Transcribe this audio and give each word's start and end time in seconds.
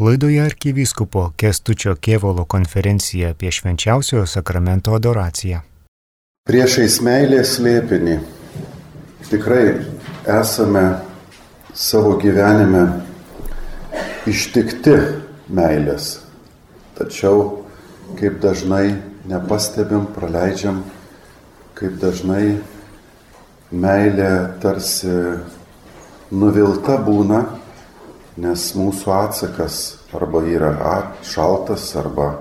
Laidoje 0.00 0.42
arkivyskupo 0.42 1.32
Kestučio 1.36 1.94
Kievolo 1.94 2.44
konferencija 2.44 3.30
apie 3.30 3.50
švenčiausiojo 3.50 4.26
sakramento 4.26 4.92
adoraciją. 4.92 5.62
Priešais 6.44 6.98
meilės 7.00 7.54
slėpinį 7.56 8.18
tikrai 9.30 9.64
esame 10.36 10.84
savo 11.72 12.12
gyvenime 12.20 12.84
ištikti 14.28 15.00
meilės. 15.48 16.12
Tačiau 17.00 17.64
kaip 18.20 18.36
dažnai 18.44 18.98
nepastebim, 19.24 20.10
praleidžiam, 20.12 20.84
kaip 21.72 21.96
dažnai 22.04 22.58
meilė 23.72 24.32
tarsi 24.60 25.16
nuvilta 26.28 27.00
būna 27.00 27.46
nes 28.36 28.68
mūsų 28.76 29.12
atsakas 29.16 29.80
arba 30.14 30.42
yra 30.44 30.72
šaltas, 31.24 31.88
arba 31.96 32.34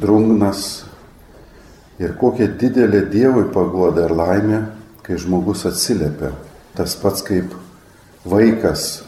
drungnas. 0.00 0.84
Ir 2.00 2.16
kokia 2.18 2.48
didelė 2.58 3.04
Dievui 3.12 3.46
pagoda 3.54 4.08
ir 4.08 4.14
laimė, 4.16 4.60
kai 5.04 5.18
žmogus 5.20 5.62
atsiliepia. 5.68 6.32
Tas 6.74 6.96
pats 6.98 7.22
kaip 7.22 7.52
vaikas 8.26 9.04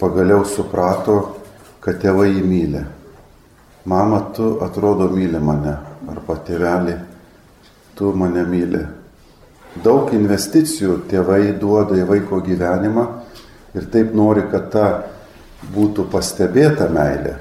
pagaliau 0.00 0.46
suprato, 0.48 1.40
kad 1.84 1.98
tėvai 2.00 2.30
jį 2.30 2.44
myli. 2.48 2.84
Mama, 3.84 4.22
tu 4.32 4.54
atrodo 4.64 5.10
myli 5.12 5.36
mane, 5.42 5.74
arba 6.08 6.38
tėvelį, 6.46 6.94
tu 7.98 8.14
mane 8.16 8.46
myli. 8.48 8.80
Daug 9.84 10.14
investicijų 10.16 11.02
tėvai 11.10 11.58
duoda 11.60 11.98
į 11.98 12.06
vaiko 12.08 12.38
gyvenimą 12.40 13.04
ir 13.74 13.90
taip 13.90 14.14
nori, 14.14 14.46
kad 14.50 14.70
ta 14.72 14.86
būtų 15.74 16.06
pastebėta 16.12 16.88
meilė. 16.92 17.36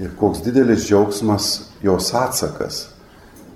Ir 0.00 0.12
koks 0.16 0.42
didelis 0.44 0.86
džiaugsmas 0.88 1.50
jos 1.84 2.12
atsakas. 2.16 2.86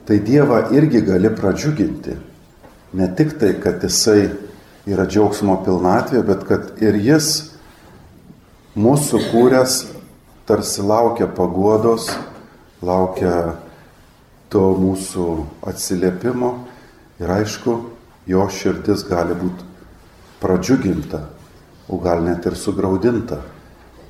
Tai 0.05 0.19
Dievą 0.21 0.67
irgi 0.77 1.01
gali 1.05 1.31
pradžiuginti. 1.33 2.17
Ne 2.95 3.09
tik 3.17 3.39
tai, 3.41 3.55
kad 3.61 3.83
jisai 3.83 4.29
yra 4.87 5.07
džiaugsmo 5.09 5.57
pilnatvė, 5.65 6.21
bet 6.29 6.45
kad 6.49 6.83
ir 6.85 6.99
jis 7.01 7.31
mūsų 8.77 9.23
kūręs 9.31 9.79
tarsi 10.45 10.85
laukia 10.85 11.27
paguodos, 11.33 12.11
laukia 12.85 13.57
to 14.53 14.67
mūsų 14.79 15.29
atsiliepimo 15.67 16.53
ir 17.23 17.33
aišku, 17.41 17.79
jo 18.29 18.45
širdis 18.53 19.07
gali 19.09 19.37
būti 19.41 19.73
pradžiuginta 20.45 21.25
o 21.89 21.99
gal 21.99 22.23
net 22.25 22.47
ir 22.47 22.57
sugraudinta, 22.57 23.41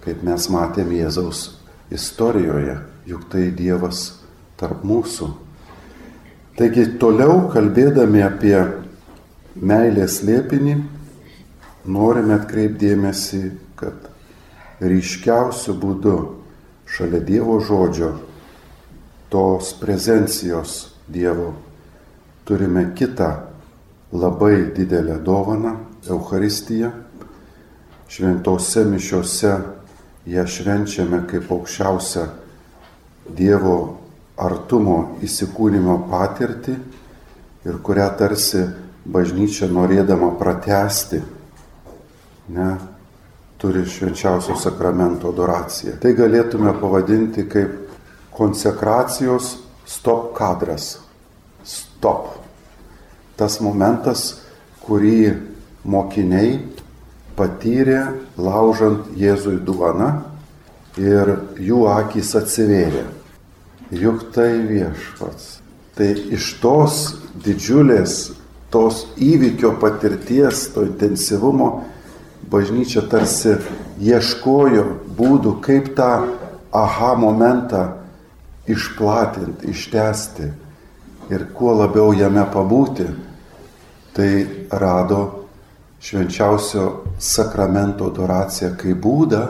kaip 0.04 0.22
mes 0.26 0.48
matėm 0.52 0.92
Jėzaus 0.94 1.46
istorijoje, 1.94 2.78
juk 3.08 3.26
tai 3.32 3.48
Dievas 3.54 4.20
tarp 4.60 4.84
mūsų. 4.86 5.30
Taigi 6.54 6.86
toliau 7.02 7.48
kalbėdami 7.50 8.22
apie 8.22 8.56
meilės 9.58 10.20
liepinį, 10.22 10.76
norime 11.90 12.36
atkreipdėmėsi, 12.38 13.42
kad 13.78 14.06
ryškiausių 14.84 15.74
būdų 15.82 16.18
šalia 16.86 17.20
Dievo 17.26 17.58
žodžio, 17.58 18.12
tos 19.32 19.72
prezencijos 19.80 20.94
Dievo, 21.10 21.50
turime 22.46 22.92
kitą 22.94 23.32
labai 24.14 24.70
didelę 24.76 25.18
dovaną- 25.26 25.74
Eucharistiją 26.14 26.92
šventose 28.14 28.84
mišiose 28.86 29.52
ją 30.30 30.46
švenčiame 30.46 31.24
kaip 31.26 31.50
aukščiausią 31.50 32.24
Dievo 33.34 33.76
artumo 34.36 35.16
įsikūnymo 35.24 35.96
patirtį 36.10 36.74
ir 37.64 37.78
kurią 37.82 38.06
tarsi 38.18 38.60
bažnyčia 39.04 39.66
norėdama 39.72 40.34
pratesti, 40.36 41.22
ne, 42.52 42.68
turi 43.58 43.86
švenčiausio 43.88 44.58
sakramento 44.60 45.32
adoraciją. 45.32 45.96
Tai 46.00 46.12
galėtume 46.16 46.74
pavadinti 46.80 47.46
kaip 47.48 47.96
konsekracijos 48.36 49.54
stop 49.88 50.34
kadras. 50.36 50.98
Stop. 51.64 52.34
Tas 53.40 53.56
momentas, 53.64 54.26
kurį 54.84 55.32
mokiniai 55.88 56.58
patyrė 57.38 58.00
laužant 58.38 59.10
Jėzui 59.18 59.58
duoną 59.64 60.10
ir 61.00 61.34
jų 61.58 61.84
akys 61.90 62.34
atsivėrė. 62.38 63.04
Juk 63.94 64.30
tai 64.34 64.58
viešpats. 64.66 65.58
Tai 65.94 66.08
iš 66.34 66.48
tos 66.62 67.02
didžiulės, 67.44 68.34
tos 68.74 69.04
įvykio 69.22 69.76
patirties, 69.78 70.66
to 70.74 70.86
intensyvumo, 70.88 71.84
bažnyčia 72.50 73.04
tarsi 73.10 73.56
ieškojo 74.02 74.86
būdų, 75.14 75.58
kaip 75.62 75.92
tą 75.94 76.10
aha 76.74 77.12
momentą 77.14 77.84
išplatinti, 78.66 79.70
ištesti 79.70 80.50
ir 81.30 81.46
kuo 81.54 81.76
labiau 81.78 82.12
jame 82.16 82.42
pabūti, 82.50 83.06
tai 84.14 84.30
rado 84.70 85.43
švenčiausio 86.04 86.84
sakramento 87.18 88.10
adoraciją 88.10 88.74
kaip 88.76 89.00
būdą 89.00 89.42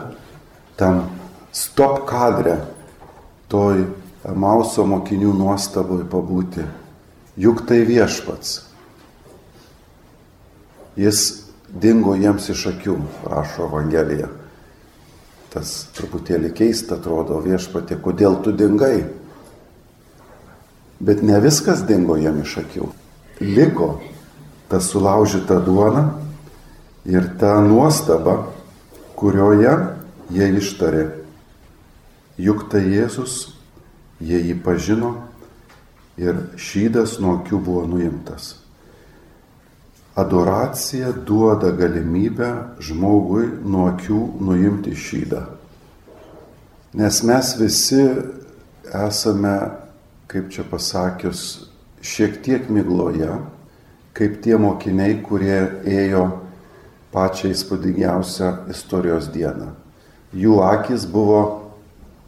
tam 0.79 1.03
stop 1.51 2.05
kadre, 2.07 2.59
toj 3.51 3.85
Mauso 4.25 4.81
mokinių 4.89 5.35
nuostaboj 5.37 6.07
pabūti. 6.09 6.63
Juk 7.37 7.59
tai 7.69 7.83
viešpats. 7.85 8.55
Jis 10.97 11.19
dingo 11.69 12.15
jiems 12.17 12.49
iš 12.49 12.63
akių, 12.71 12.95
rašo 13.29 13.67
Evangelija. 13.67 14.31
Tas 15.53 15.75
truputėlį 15.93 16.55
keista 16.57 16.97
atrodo 16.97 17.37
viešpatė, 17.45 17.99
kodėl 18.01 18.39
tu 18.41 18.55
dingai. 18.55 19.05
Bet 20.97 21.21
ne 21.21 21.37
viskas 21.43 21.85
dingo 21.85 22.17
jam 22.17 22.41
iš 22.41 22.57
akių. 22.63 22.89
Liko 23.45 23.91
ta 24.71 24.81
sulaužyta 24.81 25.59
duona, 25.61 26.07
ir 27.05 27.29
tą 27.39 27.59
nuostabą, 27.61 28.37
kurioje 29.15 29.73
jie 30.33 30.49
ištarė, 30.57 31.05
juk 32.41 32.67
tai 32.71 32.83
Jėzus, 32.89 33.55
jie 34.19 34.41
jį 34.41 34.57
pažino 34.65 35.13
ir 36.17 36.39
šydas 36.57 37.19
nuo 37.21 37.37
akių 37.39 37.59
buvo 37.61 37.85
nuimtas. 37.89 38.55
Adoracija 40.15 41.11
duoda 41.27 41.73
galimybę 41.75 42.49
žmogui 42.79 43.49
nuo 43.67 43.89
akių 43.91 44.19
nuimti 44.39 44.95
šydą. 44.95 45.43
Nes 46.95 47.19
mes 47.27 47.49
visi 47.59 47.99
esame, 48.95 49.57
kaip 50.31 50.47
čia 50.55 50.63
pasakius, 50.63 51.67
šiek 51.99 52.39
tiek 52.45 52.69
migloje, 52.71 53.33
kaip 54.15 54.39
tie 54.45 54.55
mokiniai, 54.55 55.19
kurie 55.25 55.59
ėjo 55.83 56.23
pačią 57.15 57.53
įspūdingiausią 57.55 58.51
istorijos 58.73 59.29
dieną. 59.31 59.71
Jų 60.35 60.59
akis 60.67 61.05
buvo 61.07 61.41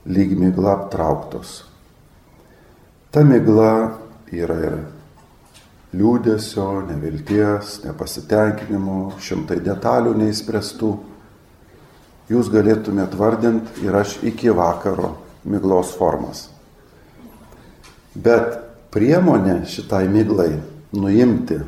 lyg 0.07 0.31
migla 0.39 0.77
aptrauktos. 0.77 1.65
Ta 3.11 3.23
migla 3.27 3.97
yra 4.31 4.57
ir 4.63 4.77
liūdėsio, 5.97 6.67
nevilties, 6.87 7.81
nepasitenkinimo, 7.83 9.17
šimtai 9.23 9.59
detalių 9.63 10.15
neįspręstų. 10.21 10.91
Jūs 12.31 12.51
galėtumėt 12.51 13.15
vardinti 13.15 13.85
ir 13.87 13.95
aš 13.95 14.17
iki 14.27 14.51
vakaro 14.51 15.13
miglos 15.47 15.93
formas. 15.95 16.47
Bet 18.15 18.57
priemonė 18.91 19.61
šitai 19.69 20.07
miglai 20.11 20.57
nuimti 20.95 21.59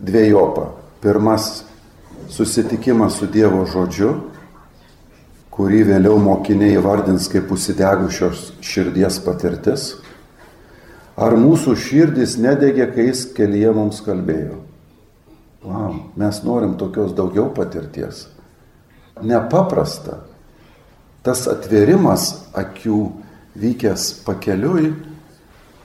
dviejopą. 0.00 0.70
Pirmas 1.02 1.64
susitikimas 2.28 3.16
su 3.18 3.26
Dievo 3.26 3.64
žodžiu, 3.66 4.12
kurį 5.52 5.82
vėliau 5.90 6.16
mokiniai 6.22 6.78
įvardins 6.78 7.28
kaip 7.32 7.50
užsidegusios 7.52 8.52
širdies 8.64 9.18
patirtis, 9.24 9.94
ar 11.16 11.36
mūsų 11.36 11.76
širdis 11.76 12.38
nedegė, 12.40 12.88
kai 12.94 13.10
jis 13.10 13.26
kelyje 13.36 13.72
mums 13.76 14.00
kalbėjo. 14.04 14.62
Wow, 15.62 15.98
mes 16.18 16.40
norim 16.42 16.74
tokios 16.78 17.12
daugiau 17.14 17.52
patirties. 17.54 18.26
Nepaprasta. 19.22 20.22
Tas 21.22 21.44
atverimas 21.46 22.48
akių 22.58 22.98
vykęs 23.62 24.08
pakeliui, 24.26 24.90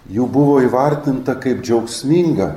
jų 0.09 0.25
buvo 0.33 0.61
įvartinta 0.65 1.35
kaip 1.37 1.61
džiaugsminga, 1.61 2.49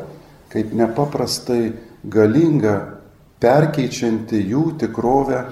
kaip 0.54 0.72
nepaprastai 0.72 1.74
galinga 2.08 2.99
perkeičianti 3.40 4.42
jų 4.50 4.64
tikrovę 4.80 5.44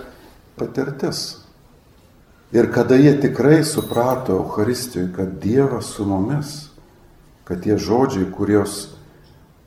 patirtis. 0.59 1.45
Ir 2.53 2.71
kada 2.73 2.97
jie 2.97 3.13
tikrai 3.21 3.61
suprato 3.65 4.39
Euharistijoje, 4.41 5.11
kad 5.13 5.35
Dievas 5.43 5.93
su 5.93 6.07
mumis, 6.09 6.71
kad 7.45 7.61
tie 7.65 7.77
žodžiai, 7.77 8.31
kuriuos 8.33 8.79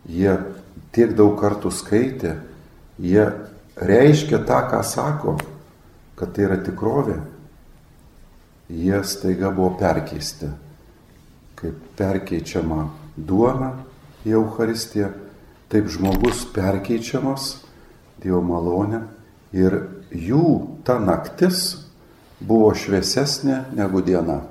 jie 0.09 0.33
tiek 0.93 1.13
daug 1.17 1.35
kartų 1.37 1.69
skaitė, 1.73 2.35
jie 2.97 3.27
reiškia 3.77 4.41
tą, 4.49 4.63
ką 4.69 4.81
sako, 4.85 5.35
kad 6.17 6.33
tai 6.33 6.47
yra 6.49 6.57
tikrovė, 6.61 7.19
jie 8.69 9.01
staiga 9.05 9.51
buvo 9.53 9.75
perkeisti, 9.77 10.49
kaip 11.61 11.77
perkeičiama 11.97 12.87
duona 13.17 13.75
į 14.25 14.37
Euharistiją, 14.41 15.11
taip 15.69 15.89
žmogus 15.89 16.47
perkeičiamas 16.53 17.59
Dievo 18.21 18.41
malonė 18.45 19.01
ir 19.57 19.77
jų 20.13 20.45
ta 20.85 20.99
naktis 21.01 21.81
buvo 22.41 22.71
šviesesnė 22.77 23.73
negu 23.77 24.01
diena. 24.05 24.41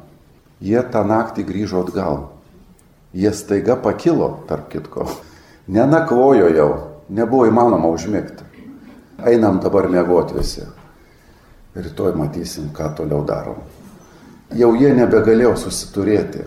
Jie 0.60 0.80
tą 0.92 1.04
naktį 1.06 1.46
grįžo 1.48 1.84
atgal. 1.86 2.28
Jie 3.16 3.32
staiga 3.34 3.76
pakilo, 3.80 4.42
tarp 4.48 4.68
kitko. 4.70 5.06
Nenakvojo 5.70 6.50
jau, 6.54 6.70
nebuvo 7.08 7.46
įmanoma 7.48 7.90
užmigti. 7.94 8.44
Einam 9.26 9.60
dabar 9.62 9.88
mėgoti 9.90 10.36
visi. 10.38 10.66
Rytoj 11.74 12.14
matysim, 12.18 12.70
ką 12.74 12.90
toliau 12.98 13.22
darom. 13.26 13.60
Jau 14.58 14.72
jie 14.74 14.90
nebegalėjo 14.96 15.54
susiturėti. 15.62 16.42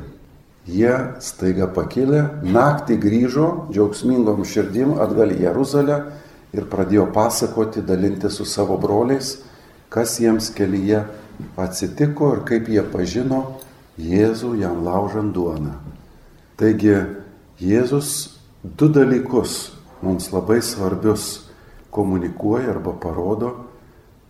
Jie 0.67 0.91
staiga 1.23 1.67
pakilė, 1.71 2.21
naktį 2.43 2.97
grįžo 3.03 3.47
džiaugsmingom 3.71 4.43
širdim 4.47 4.93
atgal 5.03 5.31
į 5.35 5.41
Jeruzalę 5.43 5.97
ir 6.53 6.67
pradėjo 6.69 7.07
pasakoti, 7.13 7.81
dalinti 7.81 8.29
su 8.29 8.45
savo 8.45 8.77
broliais, 8.77 9.39
kas 9.89 10.19
jiems 10.21 10.51
kelyje 10.53 11.03
atsitiko 11.57 12.33
ir 12.35 12.43
kaip 12.47 12.69
jie 12.69 12.83
pažino 12.93 13.43
Jėzų 13.93 14.55
jam 14.57 14.79
laužant 14.81 15.35
duoną. 15.35 15.75
Taigi 16.57 16.95
Jėzus 17.61 18.39
du 18.63 18.87
dalykus 18.89 19.73
mums 20.01 20.31
labai 20.33 20.63
svarbius 20.65 21.43
komunikuoja 21.93 22.71
arba 22.73 22.95
parodo, 22.97 23.51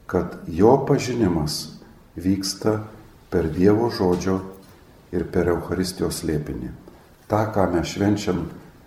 kad 0.06 0.36
jo 0.48 0.76
pažinimas 0.88 1.78
vyksta 2.20 2.82
per 3.32 3.48
Dievo 3.56 3.88
žodžio 3.88 4.42
ir 5.16 5.24
per 5.32 5.48
Euharistijos 5.54 6.26
lėpinį. 6.28 6.74
Ta, 7.32 7.48
ką 7.56 7.70
mes 7.72 7.88
švenčiam 7.96 8.44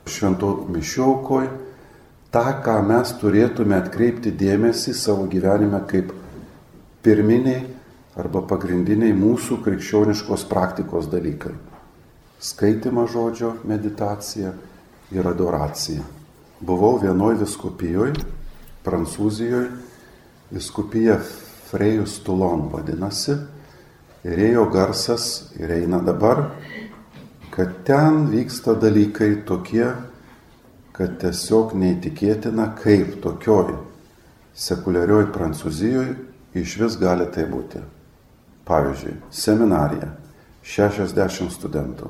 švento 0.07 0.53
mišiaukoj, 0.71 1.49
tą, 2.37 2.45
ką 2.61 2.83
mes 2.85 3.15
turėtume 3.17 3.79
atkreipti 3.81 4.35
dėmesį 4.37 4.93
savo 4.97 5.25
gyvenime 5.31 5.81
kaip 5.89 6.11
pirminiai 7.05 7.63
arba 8.21 8.43
pagrindiniai 8.51 9.15
mūsų 9.17 9.63
krikščioniškos 9.65 10.45
praktikos 10.51 11.09
dalykai. 11.09 11.55
Skaitima 12.37 13.07
žodžio 13.09 13.55
meditacija 13.65 14.53
ir 15.17 15.29
adoracija. 15.29 16.05
Buvau 16.61 16.99
vienoj 17.01 17.39
viskupijoje, 17.41 18.17
Prancūzijoje, 18.85 19.71
viskupija 20.53 21.17
Frejus 21.71 22.21
Tulon 22.23 22.69
vadinasi, 22.71 23.35
ir 24.29 24.43
ėjo 24.51 24.67
garsas 24.73 25.55
ir 25.59 25.73
eina 25.75 25.99
dabar, 26.05 26.51
kad 27.51 27.81
ten 27.89 28.27
vyksta 28.31 28.77
dalykai 28.79 29.33
tokie, 29.49 29.89
kad 30.97 31.19
tiesiog 31.21 31.75
neįtikėtina, 31.77 32.71
kaip 32.81 33.19
tokioj 33.25 33.75
sekuliarioj 34.57 35.29
Prancūzijoje 35.35 36.15
iš 36.57 36.77
vis 36.81 36.97
gali 37.01 37.27
tai 37.33 37.45
būti. 37.51 37.83
Pavyzdžiui, 38.67 39.13
seminarija, 39.31 40.09
60 40.67 41.53
studentų, 41.55 42.09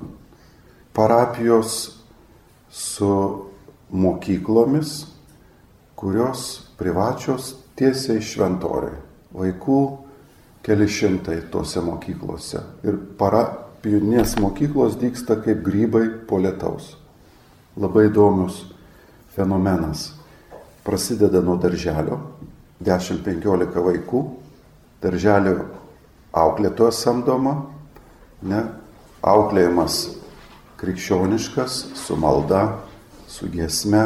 parapijos 0.97 1.75
su 2.73 3.11
mokyklomis, 3.91 4.95
kurios 5.99 6.47
privačios 6.79 7.57
tiesiai 7.77 8.23
šventoriai. 8.25 9.03
Vaikų 9.37 9.81
keli 10.65 10.87
šimtai 10.89 11.43
tose 11.53 11.83
mokyklose. 11.85 12.63
Ir 12.87 12.97
parapijinės 13.19 14.39
mokyklos 14.41 14.97
dyksta 15.01 15.37
kaip 15.43 15.61
grybai 15.67 16.07
po 16.29 16.41
lietaus. 16.41 16.95
Labai 17.77 18.07
įdomus 18.09 18.63
fenomenas. 19.37 20.11
Prasideda 20.85 21.43
nuo 21.43 21.57
darželio, 21.61 22.21
10-15 22.85 23.83
vaikų, 23.85 24.23
darželio 25.03 25.57
auklėtoja 26.37 26.95
samdoma, 26.95 27.57
ne, 28.47 28.63
auklėjimas 29.27 29.99
krikščioniškas, 30.81 31.79
su 31.97 32.17
malda, 32.21 32.79
su 33.29 33.49
giesme, 33.51 34.05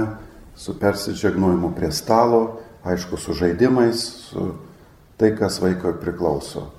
su 0.57 0.77
persidžiagnojimu 0.79 1.73
prie 1.77 1.91
stalo, 1.93 2.61
aišku, 2.85 3.19
su 3.21 3.35
žaidimais, 3.37 4.03
su 4.31 4.53
tai, 5.21 5.35
kas 5.37 5.61
vaikui 5.61 5.99
priklauso. 6.01 6.71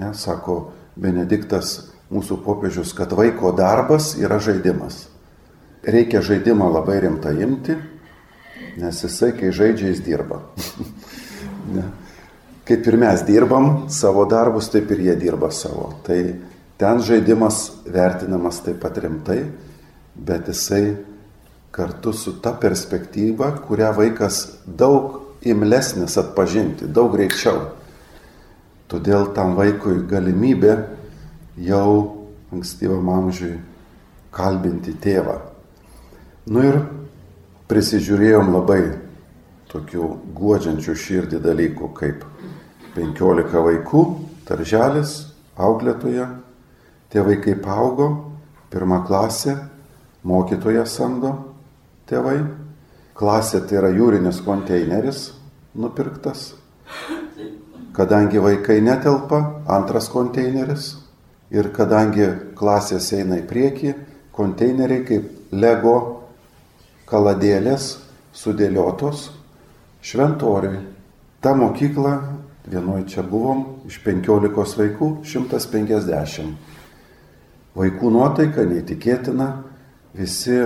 Ne, 0.00 0.14
sako 0.16 0.72
Benediktas 0.94 1.90
mūsų 2.14 2.38
popiežius, 2.44 2.94
kad 2.96 3.12
vaiko 3.12 3.50
darbas 3.56 4.14
yra 4.20 4.38
žaidimas. 4.42 5.08
Reikia 5.84 6.22
žaidimą 6.24 6.70
labai 6.72 7.00
rimtai 7.04 7.34
imti, 7.44 7.76
nes 8.80 9.02
jisai, 9.04 9.34
kai 9.36 9.52
žaidžia, 9.52 9.90
jis 9.92 10.00
dirba. 10.04 10.40
Kaip 12.64 12.86
ir 12.88 12.96
mes 12.96 13.20
dirbam 13.28 13.90
savo 13.92 14.24
darbus, 14.24 14.70
taip 14.72 14.90
ir 14.94 15.02
jie 15.04 15.16
dirba 15.20 15.50
savo. 15.52 15.90
Tai 16.06 16.16
ten 16.80 17.02
žaidimas 17.04 17.84
vertinamas 17.84 18.62
taip 18.64 18.80
pat 18.80 18.96
rimtai, 19.04 19.42
bet 20.16 20.48
jisai 20.48 20.96
kartu 21.74 22.12
su 22.16 22.38
ta 22.40 22.54
perspektyva, 22.56 23.50
kurią 23.68 23.92
vaikas 23.98 24.44
daug 24.64 25.20
imlesnis 25.44 26.16
atpažinti, 26.16 26.88
daug 26.88 27.12
greičiau. 27.12 27.66
Todėl 28.88 29.34
tam 29.36 29.56
vaikui 29.58 30.04
galimybė 30.08 30.76
jau 31.60 31.90
ankstyvam 32.54 33.08
amžiui 33.12 33.58
kalbinti 34.34 34.94
tėvą. 35.02 35.53
Nu 36.44 36.64
ir 36.64 36.80
prisižiūrėjom 37.70 38.50
labai 38.52 38.80
tokių 39.72 40.08
guodžiančių 40.36 40.96
širdį 41.04 41.40
dalykų, 41.44 41.92
kaip 41.96 42.26
15 42.96 43.62
vaikų, 43.68 44.02
darželis, 44.48 45.14
auklėtoja, 45.56 46.28
tie 47.10 47.24
vaikai 47.24 47.56
paaugo, 47.64 48.10
pirmą 48.70 49.00
klasę, 49.08 49.56
mokytoja 50.24 50.84
samdo 50.86 51.32
tėvai, 52.10 52.42
Klasė 53.14 53.60
tai 53.62 53.76
yra 53.78 53.92
jūrinis 53.94 54.40
konteineris 54.42 55.28
nupirktas. 55.78 56.56
Kadangi 57.94 58.40
vaikai 58.42 58.80
netelpa, 58.82 59.38
antras 59.70 60.08
konteineris. 60.10 60.96
Ir 61.54 61.68
kadangi 61.70 62.26
klasės 62.58 63.12
eina 63.14 63.38
į 63.38 63.44
priekį, 63.46 63.92
konteineriai 64.34 65.04
kaip 65.06 65.54
lego 65.54 65.94
kaladėlės 67.14 67.94
sudėliotos 68.34 69.28
šventoriui. 70.04 70.80
Ta 71.44 71.54
mokykla, 71.54 72.14
vienoje 72.66 73.06
čia 73.14 73.22
buvom, 73.22 73.84
iš 73.86 74.00
15 74.02 74.80
vaikų 74.80 75.10
150. 75.22 76.54
Vaikų 77.74 78.10
nuotaika 78.14 78.64
neįtikėtina, 78.66 79.48
visi 80.14 80.58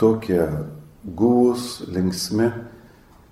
tokie 0.00 0.42
guvus, 1.04 1.80
linksmi, 1.88 2.50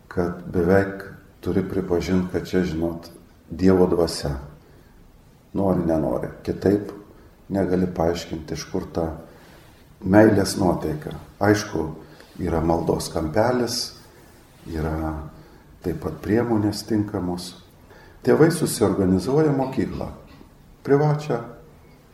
kad 0.08 0.40
beveik 0.52 1.04
turi 1.44 1.62
pripažinti, 1.64 2.32
kad 2.32 2.48
čia, 2.48 2.64
žinot, 2.66 3.12
Dievo 3.46 3.86
dvasia. 3.86 4.32
Nori, 5.54 5.84
nenori. 5.86 6.32
Kitaip 6.42 6.88
negali 7.54 7.86
paaiškinti, 7.86 8.56
iš 8.58 8.64
kur 8.72 8.88
ta 8.90 9.04
meilės 10.06 10.56
nuotaika. 10.60 11.14
Aišku, 11.42 11.86
yra 12.42 12.62
maldos 12.64 13.10
kampelis, 13.12 13.80
yra 14.70 15.14
taip 15.84 16.00
pat 16.02 16.20
priemonės 16.24 16.84
tinkamos. 16.88 17.54
Tėvai 18.26 18.50
susiorganizuoja 18.54 19.52
mokyklą, 19.54 20.08
privačią. 20.86 21.42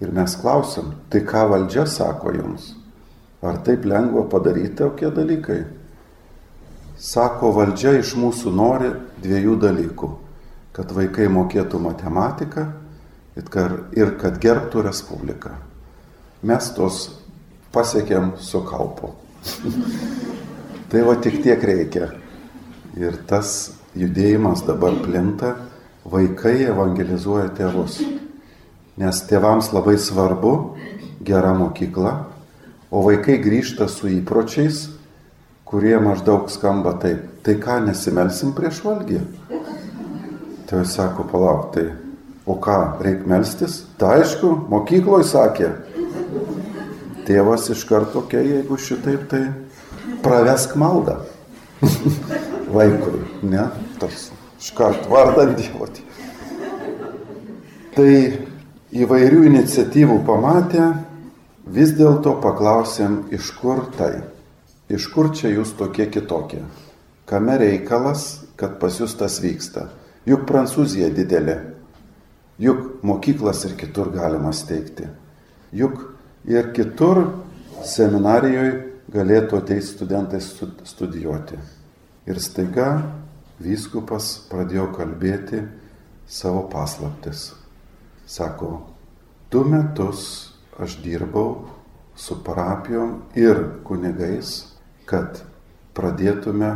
Ir 0.02 0.10
mes 0.10 0.34
klausim, 0.34 0.90
tai 1.08 1.22
ką 1.22 1.46
valdžia 1.52 1.86
sako 1.86 2.32
jums? 2.34 2.72
Ar 3.42 3.60
taip 3.62 3.86
lengva 3.86 4.24
padaryti 4.30 4.74
tokie 4.80 5.12
dalykai? 5.14 5.62
Sako, 6.98 7.52
valdžia 7.54 7.94
iš 8.00 8.16
mūsų 8.18 8.50
nori 8.54 8.90
dviejų 9.22 9.56
dalykų. 9.62 10.10
Kad 10.74 10.92
vaikai 10.96 11.28
mokėtų 11.30 11.80
matematiką 11.82 12.66
ir 13.36 14.14
kad 14.20 14.38
gerbtų 14.42 14.84
Respubliką. 14.88 15.54
Mes 16.42 16.70
tos 16.74 17.04
pasiekėm 17.72 18.34
su 18.40 18.62
kalpu. 18.68 19.12
tai 20.90 21.02
va 21.06 21.16
tik 21.16 21.42
tiek 21.42 21.62
reikia. 21.64 22.12
Ir 22.96 23.16
tas 23.26 23.72
judėjimas 23.96 24.64
dabar 24.66 24.98
plinta 25.04 25.54
vaikai 26.04 26.66
evangelizuoja 26.68 27.48
tėvus. 27.56 28.02
Nes 29.00 29.22
tėvams 29.28 29.72
labai 29.72 29.96
svarbu 29.96 30.52
gera 31.24 31.54
mokykla, 31.56 32.12
o 32.92 33.00
vaikai 33.06 33.38
grįžta 33.40 33.88
su 33.88 34.10
įpročiais, 34.12 34.90
kurie 35.64 35.96
maždaug 36.02 36.50
skamba 36.52 36.92
taip. 37.00 37.28
Tai 37.42 37.56
ką, 37.58 37.78
nesimelsim 37.88 38.52
prieš 38.54 38.82
valgį? 38.84 39.22
Tai 40.68 40.82
jis 40.82 40.92
sako, 40.94 41.24
palauk, 41.30 41.72
tai 41.74 41.88
o 42.46 42.58
ką, 42.60 42.76
reikia 43.02 43.30
melstis? 43.32 43.80
Tai 43.98 44.18
aišku, 44.20 44.52
mokykloje 44.70 45.26
sakė. 45.32 45.70
Tėvas 47.26 47.68
iš 47.70 47.84
karto, 47.86 48.24
okay, 48.24 48.42
jeigu 48.56 48.78
šitaip, 48.80 49.28
tai 49.30 49.42
pravesk 50.24 50.74
maldą 50.80 51.20
vaikui, 52.76 53.20
ne? 53.46 53.68
Tas 54.02 54.30
iškart 54.62 55.06
vardant 55.10 55.54
Dievo. 55.58 55.86
Tai 57.92 58.10
įvairių 58.92 59.42
iniciatyvų 59.50 60.18
pamatę, 60.26 60.86
vis 61.66 61.94
dėlto 61.96 62.36
paklausėm, 62.42 63.26
iš 63.34 63.52
kur 63.60 63.84
tai, 63.96 64.24
iš 64.90 65.08
kur 65.12 65.30
čia 65.34 65.52
jūs 65.52 65.74
tokie 65.78 66.08
kitokie, 66.10 66.62
kame 67.28 67.58
reikalas, 67.60 68.42
kad 68.56 68.78
pas 68.80 68.98
jūs 69.00 69.14
tas 69.18 69.38
vyksta. 69.42 69.90
Juk 70.28 70.46
Prancūzija 70.46 71.08
didelė, 71.14 71.56
juk 72.62 73.02
mokyklas 73.02 73.64
ir 73.66 73.74
kitur 73.78 74.12
galima 74.14 74.52
steigti, 74.54 75.08
juk 75.74 76.11
ir 76.48 76.72
kitur 76.74 77.24
seminarijoje 77.86 78.72
galėtų 79.12 79.58
ateiti 79.60 79.86
studentai 79.86 80.40
studijuoti. 80.40 81.58
Ir 82.26 82.38
staiga 82.40 83.02
vyskupas 83.62 84.46
pradėjo 84.50 84.88
kalbėti 84.96 85.62
savo 86.26 86.64
paslaptis. 86.72 87.50
Sako, 88.26 88.86
du 89.50 89.64
metus 89.68 90.52
aš 90.80 90.96
dirbau 91.04 91.66
su 92.16 92.38
parapijom 92.44 93.18
ir 93.36 93.58
kunigais, 93.84 94.62
kad 95.04 95.42
pradėtume 95.96 96.70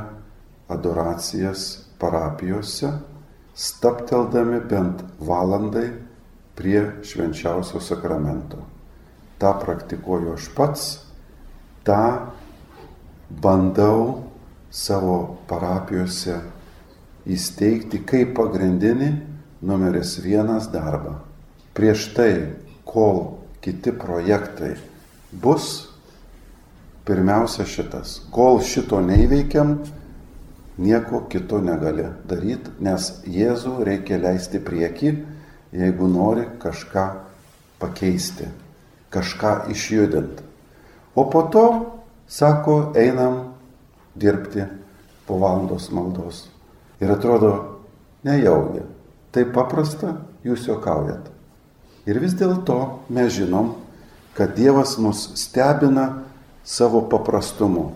adoracijas 0.68 1.86
parapijose, 2.00 2.90
stapteldami 3.56 4.60
bent 4.68 5.04
valandai 5.22 5.88
prie 6.56 6.82
švenčiausio 7.06 7.80
sakramento. 7.80 8.75
Ta 9.38 9.52
praktikuoju 9.60 10.34
aš 10.36 10.48
pats, 10.56 10.84
tą 11.84 12.32
bandau 13.30 14.24
savo 14.70 15.38
parapijose 15.48 16.38
įsteigti 17.26 18.00
kaip 18.06 18.34
pagrindinį 18.38 19.10
numeris 19.66 20.16
vienas 20.22 20.70
darbą. 20.72 21.18
Prieš 21.76 22.10
tai, 22.16 22.32
kol 22.86 23.38
kiti 23.64 23.92
projektai 23.92 24.76
bus, 25.32 25.88
pirmiausia 27.06 27.66
šitas. 27.68 28.20
Kol 28.34 28.60
šito 28.64 29.00
neįveikiam, 29.04 29.76
nieko 30.82 31.24
kito 31.30 31.60
negali 31.64 32.06
daryti, 32.28 32.72
nes 32.84 33.10
Jėzų 33.26 33.80
reikia 33.86 34.20
leisti 34.22 34.60
prieki, 34.62 35.12
jeigu 35.76 36.08
nori 36.10 36.46
kažką 36.62 37.06
pakeisti, 37.80 38.48
kažką 39.16 39.70
išjudinti. 39.72 40.44
O 41.16 41.24
po 41.30 41.46
to, 41.48 41.64
sako, 42.28 42.92
einam 42.96 43.56
dirbti 44.14 44.66
po 45.26 45.38
valandos 45.40 45.88
maldos. 45.90 46.48
Ir 47.00 47.12
atrodo, 47.12 47.80
nejaugi. 48.24 48.84
Tai 49.32 49.44
paprasta, 49.52 50.12
jūs 50.44 50.68
juokaujat. 50.68 51.32
Ir 52.06 52.20
vis 52.20 52.36
dėlto 52.38 52.76
mes 53.12 53.32
žinom, 53.34 53.74
kad 54.36 54.52
Dievas 54.56 54.96
mus 55.00 55.30
stebina 55.40 56.22
savo 56.64 57.02
paprastumu. 57.08 57.90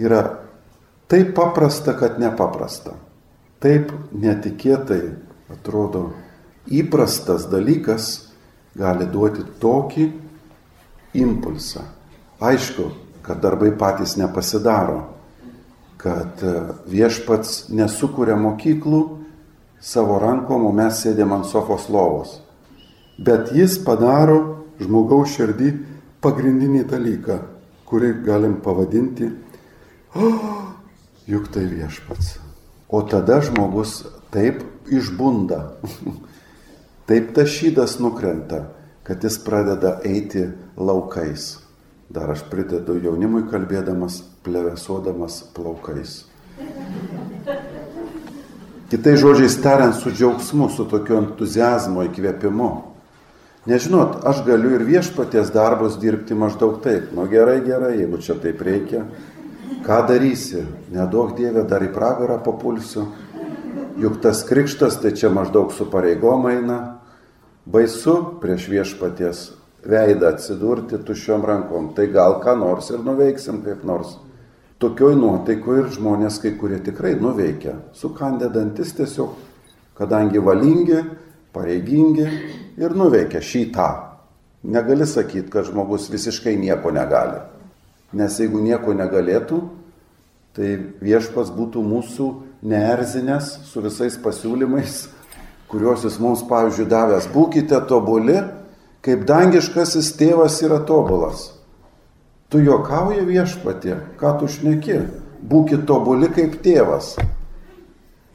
Yra 0.00 0.22
taip 1.08 1.34
paprasta, 1.36 1.92
kad 1.98 2.16
nepaprasta. 2.20 2.96
Taip 3.60 3.92
netikėtai 4.14 5.02
atrodo 5.52 6.12
įprastas 6.70 7.48
dalykas 7.50 8.28
gali 8.78 9.08
duoti 9.10 9.44
tokį 9.60 10.08
impulsą. 11.14 11.84
Aišku, 12.40 12.90
kad 13.22 13.40
darbai 13.42 13.72
patys 13.78 14.16
nepasidaro, 14.16 15.02
kad 15.98 16.42
e, 16.42 16.54
viešpats 16.88 17.68
nesukuria 17.74 18.38
mokyklų 18.38 19.02
savo 19.80 20.18
rankom, 20.22 20.66
o 20.68 20.72
mes 20.72 21.02
sėdėm 21.02 21.34
ant 21.34 21.48
sofos 21.50 21.88
lovos. 21.90 22.38
Bet 23.18 23.50
jis 23.54 23.78
padaro 23.82 24.38
žmogaus 24.78 25.34
širdį 25.34 25.72
pagrindinį 26.22 26.84
dalyką, 26.88 27.38
kurį 27.88 28.12
galim 28.26 28.58
pavadinti, 28.62 29.30
oh, 30.14 30.72
juk 31.26 31.50
tai 31.54 31.66
viešpats. 31.70 32.36
O 32.88 33.02
tada 33.02 33.40
žmogus 33.44 34.04
taip 34.32 34.62
išbunda, 34.88 35.74
taip 37.10 37.34
tas 37.36 37.50
šydas 37.52 37.98
nukrenta, 38.00 38.68
kad 39.08 39.24
jis 39.24 39.38
pradeda 39.40 39.98
eiti 40.04 40.44
laukais. 40.76 41.56
Dar 42.12 42.30
aš 42.32 42.42
pridedu 42.50 42.98
jaunimui 43.00 43.46
kalbėdamas, 43.48 44.20
plevesuodamas 44.44 45.42
plaukais. 45.56 46.26
Kitai 48.88 49.16
žodžiais 49.20 49.56
tariant, 49.64 49.96
su 49.96 50.12
džiaugsmu, 50.12 50.68
su 50.72 50.84
tokiu 50.88 51.18
entuzijazmo 51.22 52.04
įkvėpimu. 52.08 52.68
Nežinot, 53.68 54.22
aš 54.28 54.44
galiu 54.46 54.74
ir 54.76 54.84
viešpaties 54.88 55.50
darbus 55.52 55.98
dirbti 56.00 56.36
maždaug 56.36 56.78
taip. 56.84 57.10
Nu 57.16 57.24
gerai, 57.28 57.58
gerai, 57.64 57.98
jeigu 58.02 58.20
čia 58.24 58.36
taip 58.40 58.60
reikia. 58.64 59.06
Ką 59.84 59.98
darysi? 60.08 60.66
Nedaug 60.92 61.34
Dievė, 61.36 61.64
dar 61.68 61.84
į 61.84 61.90
pragarą 61.92 62.38
papulsiu. 62.44 63.08
Juk 64.00 64.20
tas 64.24 64.44
krikštas 64.48 65.00
tai 65.02 65.12
čia 65.16 65.32
maždaug 65.32 65.72
su 65.72 65.88
pareigom 65.88 66.48
eina. 66.48 66.97
Baisu 67.68 68.40
prieš 68.40 68.64
viešpaties 68.72 69.40
veidą 69.84 70.30
atsidurti 70.32 70.96
tuščiom 71.04 71.42
rankom. 71.44 71.90
Tai 71.92 72.06
gal 72.14 72.38
ką 72.40 72.54
nors 72.56 72.88
ir 72.88 73.02
nuveiksim 73.04 73.60
kaip 73.60 73.82
nors. 73.84 74.14
Tokioj 74.80 75.18
nuotaikoje 75.18 75.82
ir 75.82 75.90
žmonės 75.98 76.38
kai 76.40 76.54
kurie 76.56 76.78
tikrai 76.80 77.12
nuveikia. 77.20 77.74
Sukandė 77.92 78.48
dantis 78.54 78.94
tiesiog, 78.96 79.34
kadangi 79.98 80.40
valingi, 80.40 81.02
pareigingi 81.52 82.24
ir 82.80 82.96
nuveikia 82.96 83.44
šį 83.44 83.62
tą. 83.74 83.90
Negali 84.64 85.04
sakyti, 85.04 85.50
kad 85.52 85.68
žmogus 85.68 86.08
visiškai 86.08 86.56
nieko 86.56 86.94
negali. 86.94 87.42
Nes 88.16 88.40
jeigu 88.40 88.62
nieko 88.64 88.96
negalėtų, 88.96 89.60
tai 90.56 90.72
viešpas 91.04 91.52
būtų 91.52 91.84
mūsų 91.84 92.32
neerzinės 92.64 93.52
su 93.68 93.84
visais 93.84 94.16
pasiūlymais, 94.24 95.02
kuriuos 95.68 96.04
jis 96.06 96.18
mums, 96.22 96.42
pavyzdžiui, 96.48 96.88
davęs. 96.88 97.28
Būkite 97.34 97.80
tobuli, 97.88 98.38
kaip 99.04 99.26
dangiškasis 99.28 100.14
tėvas 100.18 100.58
yra 100.64 100.80
tobulas. 100.88 101.50
Tu 102.48 102.62
juokauji 102.64 103.26
viešpatė, 103.28 103.98
ką 104.20 104.38
tu 104.40 104.48
šneki, 104.48 105.02
būkit 105.44 105.84
tobuli 105.88 106.30
kaip 106.32 106.56
tėvas. 106.64 107.16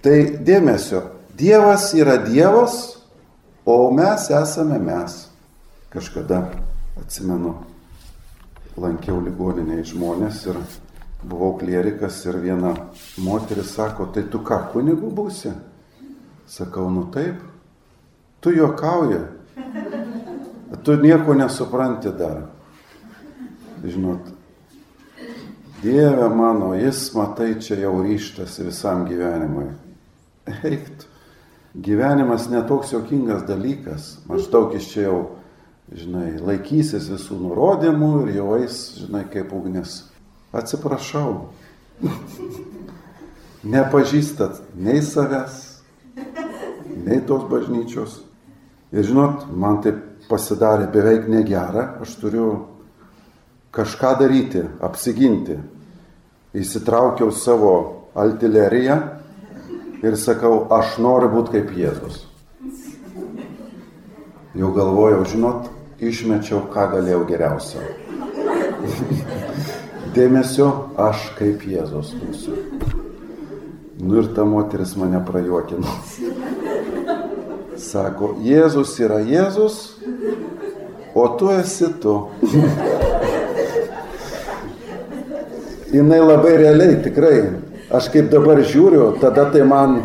Tai 0.03 0.17
dėmesio, 0.45 1.01
Dievas 1.33 1.93
yra 1.97 2.19
Dievas, 2.21 2.97
o 3.65 3.89
mes 3.91 4.29
esame 4.29 4.77
mes. 4.77 5.15
Kažkada 5.89 6.43
atsimenu, 7.01 7.55
lankiau 8.77 9.17
ligoniniai 9.21 9.81
žmonės 9.85 10.43
ir 10.51 10.59
buvau 11.25 11.55
klierikas 11.57 12.19
ir 12.27 12.37
viena 12.43 12.75
moteris 13.17 13.73
sako, 13.73 14.11
tai 14.13 14.27
tu 14.29 14.43
ką, 14.45 14.59
kunigu 14.73 15.09
būsi? 15.09 15.55
Sakau, 16.47 16.89
nu 16.91 17.07
taip, 17.13 17.39
tu 18.43 18.51
juokauji, 18.51 19.19
tu 20.83 20.95
nieko 21.01 21.33
nesupranti 21.33 22.11
dar. 22.17 22.43
Žinot, 23.83 24.31
Dieve 25.83 26.29
mano, 26.29 26.73
jis 26.79 27.09
matai 27.13 27.57
čia 27.59 27.75
jau 27.81 27.97
ryštas 28.03 28.55
visam 28.63 29.03
gyvenimui. 29.05 29.67
Eikt. 30.63 31.09
Gyvenimas 31.75 32.47
netoks 32.47 32.93
jokingas 32.93 33.43
dalykas. 33.43 34.05
Maždaug 34.29 34.71
iš 34.77 34.87
čia 34.93 35.01
jau, 35.09 35.17
žinai, 35.91 36.37
laikysis 36.39 37.09
visų 37.11 37.35
nurodymų 37.41 38.11
ir 38.21 38.31
jau 38.37 38.47
eis, 38.61 38.77
žinai, 39.01 39.25
kaip 39.33 39.51
ugnis. 39.51 40.05
Atsiprašau. 40.55 41.49
Nepažįstat 43.75 44.61
nei 44.79 45.03
savęs, 45.03 45.62
nei 47.05 47.21
tos 47.27 47.45
bažnyčios. 47.49 48.21
Ir 48.93 49.07
žinot, 49.07 49.47
man 49.49 49.81
taip 49.81 49.97
pasidarė 50.29 50.87
beveik 50.93 51.25
negera, 51.31 51.97
aš 52.03 52.15
turiu 52.21 52.49
kažką 53.73 54.13
daryti, 54.19 54.61
apsiginti. 54.85 55.57
Įsitraukiau 56.53 57.31
savo 57.33 57.73
artileriją 58.13 58.97
ir 60.05 60.17
sakau, 60.21 60.67
aš 60.69 60.99
noriu 61.01 61.31
būti 61.33 61.57
kaip 61.57 61.73
Jėzus. 61.73 62.19
Jau 64.53 64.69
galvojau, 64.75 65.23
žinot, 65.25 65.71
išmečiau, 65.97 66.67
ką 66.69 66.91
galėjau 66.93 67.23
geriausio. 67.25 67.81
Dėmesio, 70.13 70.69
aš 71.01 71.31
kaip 71.39 71.65
Jėzus 71.65 72.13
būsiu. 72.21 72.59
Nu 74.03 74.19
ir 74.21 74.29
ta 74.35 74.45
moteris 74.45 74.93
mane 74.99 75.23
prajuokino. 75.25 75.87
Sako, 77.83 78.35
Jėzus 78.43 78.95
yra 79.03 79.19
Jėzus, 79.27 79.79
o 81.15 81.25
tu 81.37 81.51
esi 81.51 81.89
tu. 82.01 82.15
Jinai 85.93 86.21
labai 86.23 86.55
realiai, 86.61 87.01
tikrai. 87.03 87.37
Aš 87.93 88.07
kaip 88.13 88.31
dabar 88.31 88.61
žiūriu, 88.65 89.11
tada 89.21 89.45
tai 89.53 89.65
man, 89.67 89.99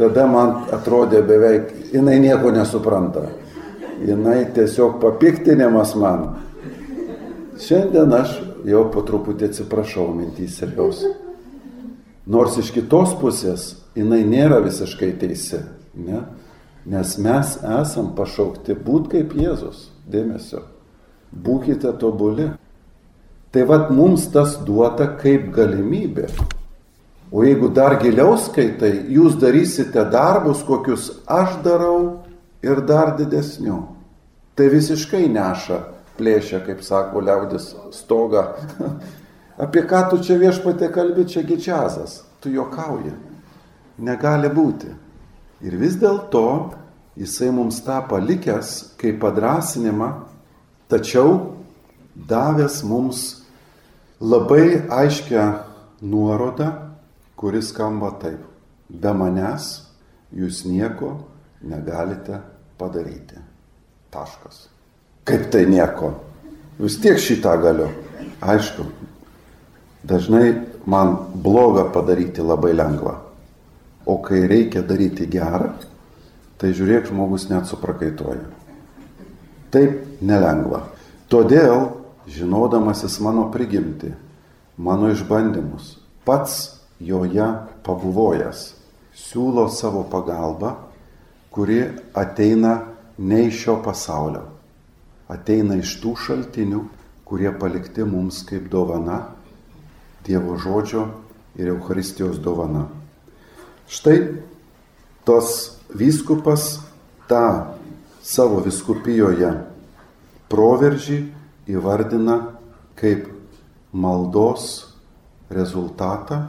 tada 0.00 0.24
man 0.26 0.64
atrodė 0.74 1.20
beveik, 1.28 1.68
jinai 1.92 2.16
nieko 2.24 2.50
nesupranta. 2.54 3.28
Jinai 4.02 4.40
tiesiog 4.56 4.98
papiktinimas 5.04 5.94
man. 6.00 6.24
Šiandien 7.62 8.12
aš 8.16 8.34
jau 8.66 8.82
po 8.92 9.04
truputį 9.06 9.52
atsiprašau 9.52 10.08
mintys 10.16 10.58
ir 10.64 10.74
jos. 10.76 11.04
Nors 12.26 12.58
iš 12.58 12.72
kitos 12.74 13.14
pusės 13.20 13.68
jinai 13.96 14.24
nėra 14.26 14.58
visiškai 14.64 15.12
teisi. 15.20 15.62
Ne? 15.96 16.24
Nes 16.86 17.16
mes 17.18 17.56
esam 17.80 18.12
pašaukti 18.14 18.76
būti 18.86 19.16
kaip 19.16 19.34
Jėzus. 19.34 19.88
Dėmesio. 20.06 20.62
Būkite 21.34 21.90
tobuli. 21.98 22.52
Tai 23.50 23.64
vad 23.66 23.90
mums 23.90 24.28
tas 24.30 24.54
duota 24.62 25.08
kaip 25.18 25.48
galimybė. 25.56 26.28
O 27.32 27.42
jeigu 27.42 27.72
dar 27.74 27.96
giliau 27.98 28.36
skaitai, 28.38 28.92
jūs 29.10 29.34
darysite 29.42 30.04
darbus, 30.12 30.62
kokius 30.62 31.08
aš 31.26 31.56
darau 31.64 32.22
ir 32.62 32.84
dar 32.86 33.16
didesnių. 33.18 33.80
Tai 34.54 34.68
visiškai 34.70 35.24
neša 35.34 35.80
plėšia, 36.16 36.60
kaip 36.68 36.84
sako 36.86 37.24
liaudis, 37.26 37.72
stogą. 37.92 38.44
Apie 39.64 39.82
ką 39.88 40.04
tu 40.12 40.20
čia 40.22 40.38
viešpatė 40.38 40.92
kalbi, 40.94 41.26
čia 41.26 41.42
gičiazas, 41.48 42.20
tu 42.40 42.52
juokauji. 42.54 43.10
Negali 44.06 44.52
būti. 44.52 44.92
Ir 45.64 45.76
vis 45.80 45.96
dėlto 45.96 46.46
jisai 47.16 47.48
mums 47.54 47.80
tą 47.84 48.02
palikęs 48.08 48.96
kaip 49.00 49.20
padrasinimą, 49.22 50.10
tačiau 50.90 51.54
davęs 52.16 52.82
mums 52.84 53.22
labai 54.20 54.84
aiškę 54.92 55.46
nuorodą, 56.02 56.72
kuris 57.36 57.72
skamba 57.72 58.12
taip. 58.20 58.40
Be 58.88 59.12
manęs 59.16 59.86
jūs 60.36 60.64
nieko 60.68 61.16
negalite 61.64 62.40
padaryti. 62.78 63.40
Taškas. 64.12 64.68
Kaip 65.26 65.48
tai 65.50 65.66
nieko? 65.66 66.12
Vis 66.78 67.00
tiek 67.00 67.18
šitą 67.18 67.56
galiu. 67.62 67.88
Aišku, 68.44 68.84
dažnai 70.04 70.52
man 70.86 71.16
blogą 71.42 71.88
padaryti 71.92 72.44
labai 72.44 72.74
lengva. 72.76 73.25
O 74.06 74.20
kai 74.22 74.46
reikia 74.46 74.84
daryti 74.86 75.26
gerą, 75.26 75.72
tai 76.56 76.70
žiūrėk, 76.76 77.10
žmogus 77.10 77.48
net 77.50 77.66
suprakaituoja. 77.66 78.46
Taip 79.74 80.22
nelengva. 80.22 80.84
Todėl, 81.28 81.90
žinodamasis 82.30 83.18
mano 83.20 83.48
prigimti, 83.50 84.12
mano 84.78 85.10
išbandymus, 85.10 85.96
pats 86.24 86.78
joje 87.02 87.48
pabuvojęs, 87.86 88.66
siūlo 89.16 89.66
savo 89.74 90.04
pagalbą, 90.10 90.76
kuri 91.50 91.82
ateina 92.14 92.76
ne 93.18 93.46
iš 93.48 93.64
šio 93.64 93.78
pasaulio, 93.84 94.44
ateina 95.32 95.80
iš 95.82 95.96
tų 96.02 96.14
šaltinių, 96.26 96.84
kurie 97.26 97.50
palikti 97.58 98.06
mums 98.06 98.44
kaip 98.46 98.70
dovana, 98.70 99.24
Dievo 100.26 100.56
žodžio 100.58 101.04
ir 101.54 101.68
Euharistijos 101.70 102.40
dovana. 102.42 102.88
Štai 103.86 104.18
tos 105.26 105.78
vyskupas 105.94 106.80
tą 107.30 107.76
savo 108.26 108.58
viskupijoje 108.64 109.52
proveržį 110.50 111.18
įvardina 111.70 112.36
kaip 112.98 113.28
maldos 113.94 114.86
rezultatą, 115.50 116.40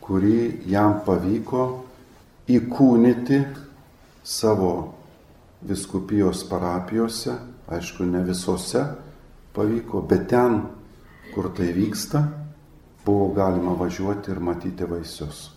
kurį 0.00 0.68
jam 0.70 1.00
pavyko 1.04 1.64
įkūnyti 2.48 3.40
savo 4.24 4.72
viskupijos 5.66 6.44
parapijose, 6.48 7.34
aišku, 7.68 8.06
ne 8.06 8.22
visose 8.24 8.84
pavyko, 9.56 10.04
bet 10.08 10.28
ten, 10.30 10.62
kur 11.34 11.50
tai 11.56 11.72
vyksta, 11.74 12.22
buvo 13.04 13.28
galima 13.34 13.74
važiuoti 13.78 14.32
ir 14.32 14.40
matyti 14.40 14.88
vaisius. 14.88 15.55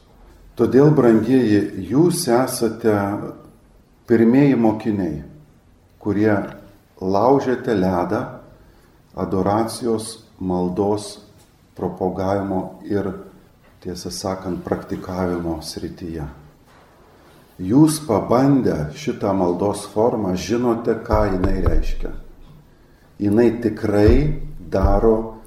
Todėl, 0.59 0.89
brangieji, 0.91 1.59
jūs 1.87 2.25
esate 2.35 2.91
pirmieji 4.11 4.57
mokiniai, 4.59 5.21
kurie 6.03 6.33
laužėte 6.99 7.77
ledą 7.77 8.19
adoracijos 9.15 10.09
maldos 10.43 11.21
propagavimo 11.79 12.59
ir, 12.91 13.07
tiesą 13.79 14.11
sakant, 14.11 14.59
praktikavimo 14.67 15.61
srityje. 15.63 16.27
Jūs 17.63 18.03
pabandę 18.03 18.89
šitą 18.99 19.31
maldos 19.31 19.87
formą 19.95 20.35
žinote, 20.35 20.99
ką 21.07 21.23
jinai 21.37 21.55
reiškia. 21.69 22.15
Jinai 23.15 23.49
tikrai 23.63 24.43
daro 24.59 25.39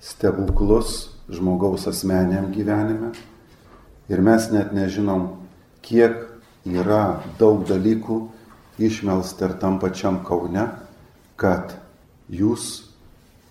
stebuklus 0.00 1.02
žmogaus 1.28 1.90
asmeniam 1.92 2.48
gyvenime 2.56 3.12
ir 4.08 4.22
mes 4.22 4.50
net 4.52 4.72
nežinom, 4.76 5.28
kiek 5.82 6.24
yra 6.66 7.20
daug 7.38 7.64
dalykų 7.68 8.20
išmelsta 8.78 9.48
ir 9.48 9.56
tam 9.60 9.78
pačiam 9.82 10.20
kaune, 10.26 10.68
kad 11.36 11.76
jūs 12.28 12.86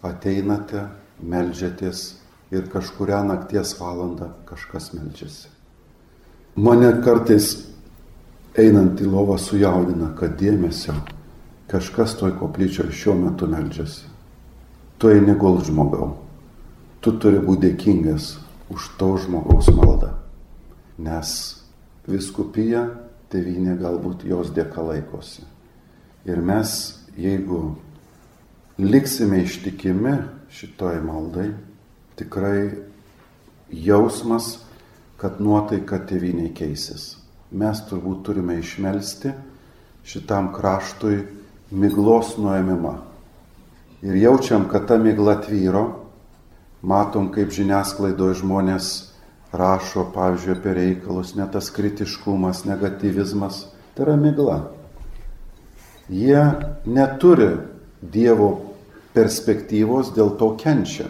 ateinate, 0.05 0.89
melžiatės 1.21 2.17
ir 2.51 2.67
kažkuria 2.71 3.23
nakties 3.25 3.75
valanda 3.79 4.33
kažkas 4.49 4.91
melžiasi. 4.93 5.47
Mane 6.55 6.91
kartais 7.03 7.55
einant 8.55 8.99
į 9.01 9.09
lovą 9.11 9.37
sujaudina, 9.41 10.13
kad 10.15 10.37
dėmesio 10.39 10.95
kažkas 11.71 12.15
toj 12.19 12.35
koplyčioje 12.39 12.93
šiuo 12.95 13.15
metu 13.19 13.49
melžiasi. 13.51 14.05
Tu 14.97 15.11
eini 15.11 15.35
gul 15.35 15.59
žmogau. 15.65 16.13
Tu 17.03 17.11
turi 17.19 17.41
būti 17.43 17.67
dėkingas 17.67 18.35
už 18.71 18.93
to 18.99 19.11
žmogaus 19.25 19.67
maldą. 19.75 20.13
Nes 20.97 21.31
viskupija, 22.08 22.86
tevinė 23.34 23.75
galbūt 23.79 24.23
jos 24.27 24.51
dėka 24.55 24.84
laikosi. 24.86 25.43
Ir 26.25 26.39
mes, 26.41 26.69
jeigu 27.19 27.75
liksime 28.79 29.41
ištikimi 29.43 30.15
šitoj 30.55 31.01
maldai, 31.03 31.49
tikrai 32.15 32.71
jausmas, 33.69 34.60
kad 35.19 35.39
nuotaika 35.39 35.99
tėviniai 36.08 36.51
keisis. 36.55 37.15
Mes 37.55 37.79
turbūt 37.89 38.23
turime 38.27 38.58
išmelsti 38.60 39.31
šitam 40.05 40.51
kraštui 40.55 41.23
miglos 41.71 42.36
nuėmimą. 42.39 42.95
Ir 44.05 44.17
jaučiam, 44.21 44.67
kad 44.69 44.88
ta 44.89 44.97
migla 45.01 45.38
tvyro, 45.41 45.86
matom, 46.86 47.31
kaip 47.34 47.53
žiniasklaidoje 47.55 48.41
žmonės 48.43 48.89
rašo, 49.57 50.07
pavyzdžiui, 50.13 50.55
apie 50.57 50.73
reikalus, 50.75 51.35
ne 51.35 51.47
tas 51.51 51.69
kritiškumas, 51.73 52.65
negativizmas, 52.67 53.65
tai 53.95 54.05
yra 54.07 54.15
migla. 54.19 54.59
Jie 56.09 56.41
neturi 56.85 57.55
Dievo 58.05 58.49
perspektyvos 59.15 60.11
dėl 60.13 60.35
to 60.37 60.51
kenčia. 60.59 61.07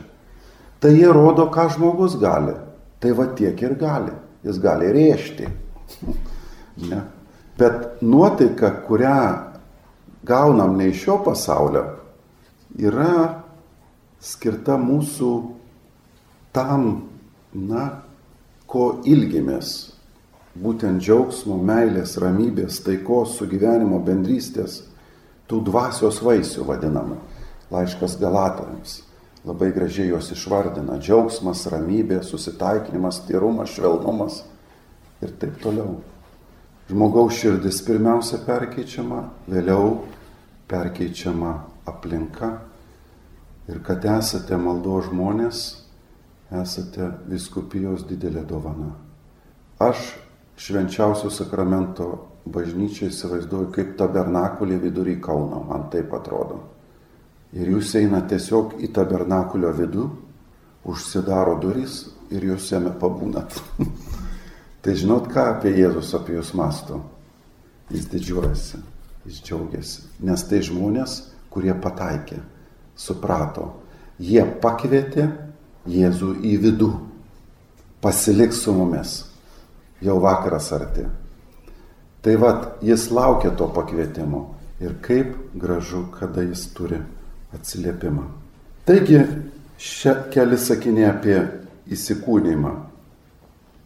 Tai 0.79 0.93
jie 0.93 1.09
rodo, 1.11 1.49
ką 1.51 1.65
žmogus 1.73 2.15
gali. 2.21 2.53
Tai 3.01 3.11
va 3.17 3.25
tiek 3.35 3.59
ir 3.65 3.75
gali. 3.79 4.13
Jis 4.45 4.61
gali 4.61 4.91
rėžti. 4.93 5.49
ne. 6.89 7.01
Bet 7.57 8.01
nuotaika, 8.03 8.69
kurią 8.85 9.19
gaunam 10.27 10.77
ne 10.77 10.89
iš 10.91 11.05
šio 11.05 11.19
pasaulio, 11.23 11.83
yra 12.75 13.41
skirta 14.19 14.75
mūsų 14.81 15.31
tam, 16.55 16.87
na, 17.53 17.85
ko 18.67 19.01
ilgimės. 19.05 19.73
Būtent 20.55 21.03
džiaugsmo, 21.03 21.57
meilės, 21.59 22.15
ramybės, 22.21 22.79
taikos, 22.85 23.35
sugyvenimo, 23.39 23.99
bendrystės 24.05 24.83
tų 25.49 25.65
dvasios 25.67 26.21
vaisių 26.23 26.63
vadinamų. 26.69 27.19
Laiškas 27.73 28.15
Galatams 28.21 29.01
labai 29.45 29.71
gražiai 29.71 30.09
juos 30.09 30.31
išvardina. 30.33 30.97
Džiaugsmas, 30.99 31.65
ramybė, 31.69 32.21
susitaikinimas, 32.25 33.21
tyrumas, 33.27 33.75
švelnumas. 33.75 34.43
ir 35.21 35.31
taip 35.39 35.55
toliau. 35.63 36.01
Žmogaus 36.89 37.37
širdis 37.39 37.79
pirmiausia 37.87 38.41
perkeičiama, 38.45 39.21
vėliau 39.49 40.03
perkeičiama 40.69 41.53
aplinka. 41.87 42.49
Ir 43.71 43.79
kad 43.81 44.05
esate 44.05 44.57
maldo 44.61 44.99
žmonės, 45.07 45.84
esate 46.61 47.09
viskupijos 47.29 48.05
didelė 48.09 48.45
dovana. 48.47 48.93
Aš 49.83 50.13
švenčiausio 50.57 51.29
sakramento 51.33 52.09
bažnyčią 52.45 53.09
įsivaizduoju 53.09 53.71
kaip 53.75 53.95
tabernakulį 53.99 54.77
vidury 54.85 55.17
Kauno, 55.21 55.63
man 55.67 55.89
taip 55.91 56.13
atrodo. 56.13 56.61
Ir 57.55 57.71
jūs 57.71 57.93
eina 57.99 58.21
tiesiog 58.27 58.77
į 58.83 58.91
tabernakulio 58.95 59.71
vidų, 59.75 60.05
užsidaro 60.85 61.57
durys 61.61 62.03
ir 62.33 62.45
jūs 62.51 62.69
jame 62.71 62.93
pabūnat. 62.99 63.57
tai 64.83 64.95
žinot, 64.97 65.29
ką 65.31 65.47
apie 65.55 65.73
Jėzus 65.79 66.13
apie 66.17 66.37
jūs 66.37 66.53
masto? 66.57 67.01
Jis 67.93 68.07
didžiuojasi, 68.11 68.81
jis 69.29 69.41
džiaugiasi. 69.45 70.05
Nes 70.25 70.43
tai 70.49 70.61
žmonės, 70.65 71.19
kurie 71.53 71.73
pataikė, 71.81 72.39
suprato. 72.97 73.71
Jie 74.19 74.43
pakvietė 74.61 75.27
Jėzų 75.85 76.31
į 76.45 76.55
vidų. 76.63 76.89
Pasilik 78.01 78.53
su 78.53 78.73
mumis. 78.73 79.23
Jau 80.01 80.17
vakaras 80.21 80.71
arti. 80.75 81.05
Tai 82.25 82.35
vad, 82.41 82.65
jis 82.81 83.09
laukia 83.13 83.51
to 83.53 83.67
pakvietimo. 83.73 84.55
Ir 84.81 84.97
kaip 85.01 85.35
gražu, 85.55 86.07
kada 86.19 86.43
jis 86.43 86.65
turi 86.75 86.97
atsiliepimą. 87.55 88.25
Taigi, 88.85 89.21
šia 89.77 90.17
keli 90.33 90.57
sakiniai 90.59 91.07
apie 91.09 91.37
įsikūnymą. 91.91 92.73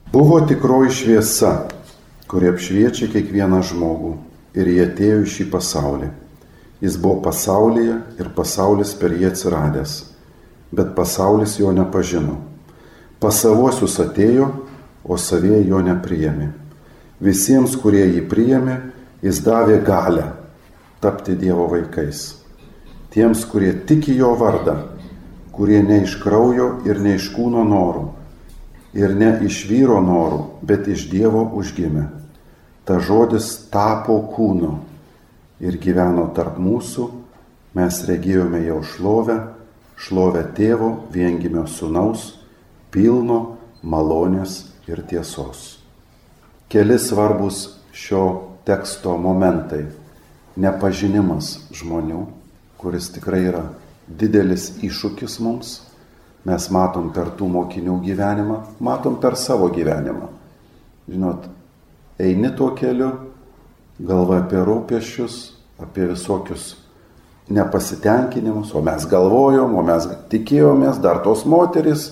Buvo 0.10 0.40
tikroji 0.50 0.96
šviesa, 0.96 1.52
kuri 2.32 2.50
apšviečia 2.50 3.12
kiekvieną 3.14 3.62
žmogų 3.70 4.16
ir 4.58 4.72
jie 4.72 4.82
atėjo 4.88 5.20
į 5.26 5.30
šį 5.36 5.46
pasaulį. 5.54 6.10
Jis 6.82 6.96
buvo 6.98 7.20
pasaulyje 7.28 7.98
ir 8.22 8.32
pasaulis 8.36 8.96
per 8.98 9.14
jį 9.14 9.28
atsiradęs, 9.30 10.00
bet 10.72 10.96
pasaulis 10.96 11.58
jo 11.60 11.72
nepažino. 11.76 12.38
Pasavosius 13.20 13.98
atėjo, 14.00 14.50
o 15.04 15.18
savie 15.18 15.60
jo 15.68 15.82
nepriėmė. 15.84 16.52
Visiems, 17.20 17.76
kurie 17.80 18.06
jį 18.06 18.24
priėmė, 18.32 18.78
jis 19.26 19.42
davė 19.44 19.82
galę 19.84 20.30
tapti 21.04 21.36
Dievo 21.36 21.68
vaikais. 21.72 22.40
Tiems, 23.12 23.44
kurie 23.50 23.74
tiki 23.88 24.14
jo 24.16 24.36
vardą, 24.40 24.78
kurie 25.52 25.82
ne 25.84 26.04
iš 26.06 26.20
kraujo 26.22 26.70
ir 26.88 27.02
ne 27.04 27.18
iš 27.18 27.32
kūno 27.36 27.66
norų, 27.68 28.06
ir 28.96 29.16
ne 29.18 29.34
iš 29.46 29.64
vyro 29.68 30.00
norų, 30.04 30.42
bet 30.64 30.88
iš 30.88 31.10
Dievo 31.12 31.44
užgimė. 31.60 32.06
Ta 32.86 33.00
žodis 33.04 33.52
tapo 33.74 34.20
kūnu 34.32 34.72
ir 35.60 35.76
gyveno 35.82 36.30
tarp 36.36 36.60
mūsų, 36.62 37.10
mes 37.76 38.04
regėjome 38.08 38.64
jau 38.66 38.80
šlovę, 38.94 39.40
šlovę 40.00 40.46
tėvo 40.56 40.90
viengimio 41.12 41.66
sunaus, 41.68 42.34
pilno 42.92 43.58
malonės 43.84 44.64
ir 44.88 45.04
tiesos. 45.10 45.80
Keli 46.70 47.00
svarbus 47.02 47.66
šio 47.92 48.24
teksto 48.68 49.18
momentai. 49.20 49.88
Nepažinimas 50.60 51.70
žmonių, 51.76 52.26
kuris 52.80 53.10
tikrai 53.16 53.46
yra 53.52 53.64
didelis 54.08 54.74
iššūkis 54.84 55.40
mums. 55.44 55.78
Mes 56.48 56.70
matom 56.72 57.10
per 57.16 57.34
tų 57.36 57.50
mokinių 57.52 58.00
gyvenimą, 58.04 58.60
matom 58.80 59.20
per 59.20 59.36
savo 59.38 59.68
gyvenimą. 59.76 60.30
Žinot, 61.10 61.48
eini 62.22 62.52
tuo 62.56 62.72
keliu, 62.80 63.12
galva 64.00 64.40
apie 64.44 64.62
rūpešius, 64.64 65.40
apie 65.84 66.08
visokius 66.12 66.76
nepasitenkinimus, 67.50 68.74
o 68.76 68.84
mes 68.86 69.06
galvojom, 69.10 69.74
o 69.76 69.86
mes 69.86 70.06
tikėjomės, 70.32 71.02
dar 71.02 71.24
tos 71.26 71.46
moteris 71.50 72.12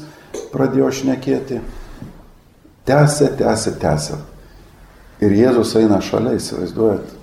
pradėjo 0.54 0.90
šnekėti. 1.02 1.62
Tęsė, 2.88 3.30
tęsė, 3.38 3.76
tęsė. 3.82 4.18
Ir 5.22 5.34
Jėzus 5.34 5.76
eina 5.80 6.02
šalia, 6.02 6.36
įsivaizduojat, 6.38 7.16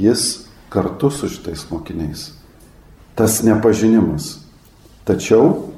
jis 0.00 0.28
kartu 0.72 1.12
su 1.12 1.28
šitais 1.32 1.66
mokiniais 1.70 2.30
tas 3.14 3.42
nepažinimas. 3.42 4.38
Tačiau 5.04 5.68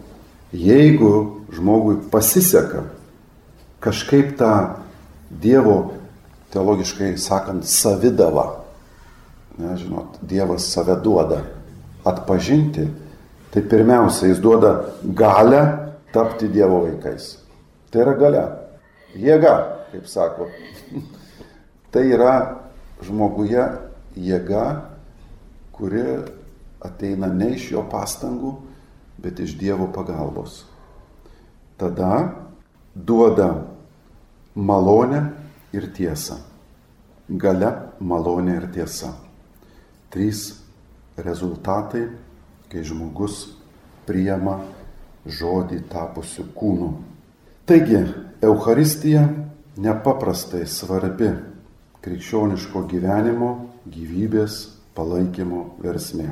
jeigu 0.53 1.41
žmogui 1.53 1.99
pasiseka 2.11 2.85
kažkaip 3.81 4.37
tą 4.39 4.81
Dievo, 5.35 5.95
teologiškai 6.55 7.17
sakant, 7.19 7.67
savidavą, 7.67 8.64
nežinot, 9.59 10.19
Dievas 10.23 10.67
save 10.73 10.97
duoda 11.03 11.43
atpažinti, 12.05 12.89
tai 13.53 13.63
pirmiausia, 13.63 14.29
jis 14.29 14.43
duoda 14.43 14.75
galę 15.03 15.63
tapti 16.13 16.49
Dievo 16.49 16.83
vaikais. 16.85 17.39
Tai 17.91 18.03
yra 18.03 18.15
galia, 18.19 18.45
jėga, 19.15 19.55
kaip 19.93 20.09
sako. 20.11 20.49
tai 21.95 22.09
yra 22.11 22.35
žmoguje 23.05 23.65
jėga, 24.19 24.65
kuri 25.75 26.05
ateina 26.85 27.31
ne 27.31 27.55
iš 27.55 27.71
jo 27.75 27.85
pastangų, 27.91 28.57
bet 29.23 29.41
iš 29.41 29.57
Dievo 29.59 29.89
pagalbos. 29.95 30.65
Tada 31.79 32.35
duoda 32.95 33.65
malonę 34.55 35.25
ir 35.75 35.89
tiesą. 35.95 36.39
Gale 37.29 37.71
malonė 38.01 38.59
ir 38.61 38.67
tiesa. 38.75 39.15
Trys 40.15 40.45
rezultatai, 41.19 42.05
kai 42.71 42.83
žmogus 42.87 43.49
priema 44.07 44.61
žodį 45.27 45.81
tapusių 45.91 46.45
kūnų. 46.55 46.91
Taigi, 47.67 48.05
Euharistija 48.45 49.25
nepaprastai 49.81 50.63
svarbi 50.71 51.33
krikščioniško 52.05 52.85
gyvenimo, 52.91 53.51
gyvybės 53.89 54.59
palaikymo 54.95 55.65
versmė. 55.83 56.29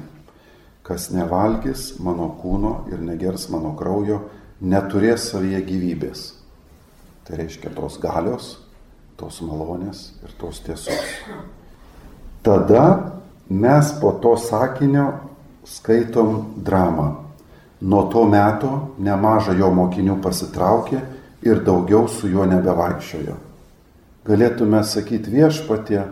Kas 0.86 1.08
nevalgys 1.14 1.96
mano 2.02 2.28
kūno 2.38 2.84
ir 2.92 3.00
negers 3.02 3.48
mano 3.50 3.72
kraujo, 3.78 4.20
neturės 4.62 5.30
savyje 5.30 5.62
gyvybės. 5.66 6.26
Tai 7.26 7.38
reiškia 7.38 7.72
tos 7.74 7.98
galios, 8.02 8.52
tos 9.18 9.40
malonės 9.46 10.12
ir 10.22 10.34
tos 10.38 10.60
tiesos. 10.66 11.02
Tada 12.42 12.84
mes 13.52 13.92
po 14.00 14.14
to 14.22 14.34
sakinio 14.40 15.06
skaitom 15.68 16.54
dramą. 16.56 17.08
Nuo 17.82 18.02
to 18.10 18.24
meto 18.30 18.72
nemaža 18.98 19.56
jo 19.58 19.68
mokinių 19.74 20.18
pasitraukė 20.22 21.00
ir 21.42 21.62
daugiau 21.66 22.08
su 22.08 22.30
juo 22.30 22.46
nebevaikščiojo. 22.46 23.38
Galėtume 24.26 24.82
sakyti 24.86 25.32
viešpatie, 25.34 26.02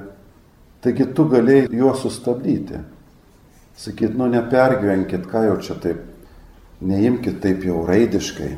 taigi 0.83 1.07
tu 1.14 1.29
galėjai 1.31 1.68
juos 1.70 2.03
sustabdyti 2.03 2.81
sakyt, 3.81 4.16
nu 4.16 4.29
nepergyvenkit, 4.29 5.24
ką 5.31 5.44
jau 5.48 5.57
čia 5.64 5.76
taip, 5.81 6.03
neimkit 6.85 7.40
taip 7.40 7.64
jau 7.64 7.85
raidiškai. 7.88 8.53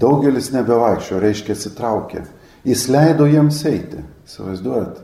Daugelis 0.00 0.50
nebevaikščio, 0.54 1.18
reiškia 1.20 1.56
atsitraukė. 1.56 2.24
Jis 2.64 2.86
leido 2.92 3.26
jiems 3.28 3.58
eiti, 3.68 4.04
įsivaizduojat. 4.28 5.00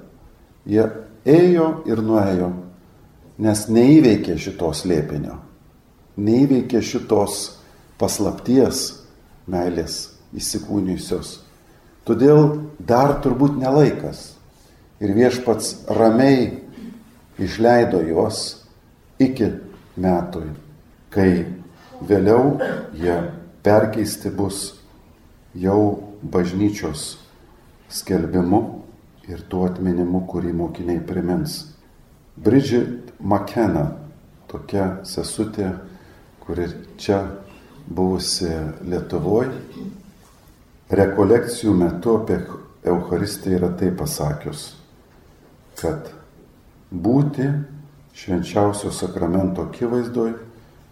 Jie 0.68 0.84
ėjo 1.26 1.68
ir 1.88 2.02
nuėjo, 2.04 2.50
nes 3.38 3.66
neįveikė 3.68 4.36
šitos 4.40 4.84
lėpinio, 4.88 5.36
neįveikė 6.16 6.80
šitos 6.84 7.40
paslapties 8.00 8.86
meilės 9.50 9.98
įsikūnijusios. 10.36 11.40
Todėl 12.06 12.70
dar 12.78 13.18
turbūt 13.22 13.58
nelaikas. 13.58 14.32
Ir 15.02 15.12
viešpats 15.12 15.88
ramiai 15.92 16.62
išleido 17.42 18.00
juos 18.06 18.62
iki 19.20 19.50
metui, 20.00 20.48
kai 21.12 21.44
vėliau 22.00 22.56
jie 22.96 23.16
perkeisti 23.66 24.32
bus 24.32 24.70
jau 25.52 26.00
bažnyčios 26.22 27.18
skelbimu 27.92 28.62
ir 29.28 29.42
tuo 29.50 29.66
atminimu, 29.68 30.24
kurį 30.30 30.54
mokiniai 30.56 31.02
primins. 31.04 31.75
Bridget 32.36 33.14
McKenna, 33.20 33.86
tokia 34.50 34.98
sesutė, 35.08 35.70
kuri 36.44 36.66
čia 37.00 37.22
buvusi 37.88 38.50
Lietuvoje, 38.84 39.54
rekolekcijų 40.92 41.72
metu 41.74 42.18
apie 42.20 42.36
Eucharistiją 42.86 43.56
yra 43.56 43.70
tai 43.80 43.88
pasakius, 43.96 44.66
kad 45.80 46.10
būti 46.92 47.48
švenčiausio 48.16 48.92
sakramento 48.94 49.64
akivaizdoj, 49.66 50.34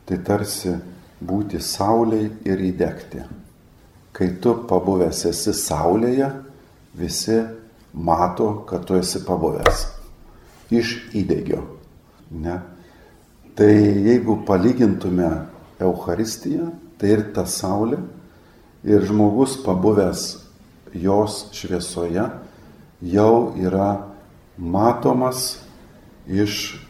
tai 0.09 0.19
tarsi 0.25 0.73
būti 1.21 1.61
saulėje 1.61 2.31
ir 2.49 2.65
įdegti. 2.71 3.21
Kai 4.17 4.31
tu 4.41 4.57
pabuvęs 4.69 5.25
esi 5.29 5.53
saulėje, 5.61 6.31
visi 6.97 7.37
mato, 7.93 8.65
kad 8.69 8.89
tu 8.89 8.97
esi 8.97 9.21
pabuvęs. 9.27 10.04
Iš 10.75 10.95
įdėgio. 11.15 11.61
Ne? 12.35 12.59
Tai 13.55 13.71
jeigu 13.71 14.41
palygintume 14.47 15.31
Euharistiją, 15.83 16.73
tai 16.99 17.13
ir 17.15 17.23
ta 17.37 17.45
saulė, 17.47 18.01
ir 18.83 19.05
žmogus 19.07 19.57
pabuvęs 19.65 20.25
jos 20.95 21.45
šviesoje 21.55 22.25
jau 23.05 23.37
yra 23.59 24.09
matomas 24.59 25.61
iš 26.27 26.81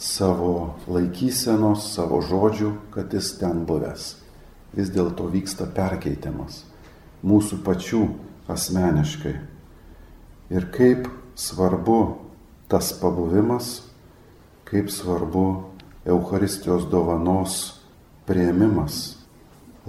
savo 0.00 0.76
laikysenos, 0.88 1.90
savo 1.94 2.22
žodžių, 2.24 2.72
kad 2.94 3.12
jis 3.12 3.34
ten 3.40 3.64
buvęs. 3.68 4.14
Vis 4.72 4.90
dėlto 4.94 5.26
vyksta 5.28 5.66
perkeitimas 5.66 6.64
mūsų 7.26 7.60
pačių 7.66 8.02
asmeniškai. 8.50 9.34
Ir 10.50 10.66
kaip 10.74 11.08
svarbu 11.38 12.00
tas 12.70 12.92
pabuvimas, 12.94 13.82
kaip 14.64 14.90
svarbu 14.90 15.64
Euharistijos 16.06 16.86
dovanos 16.90 17.82
prieimimas. 18.26 19.16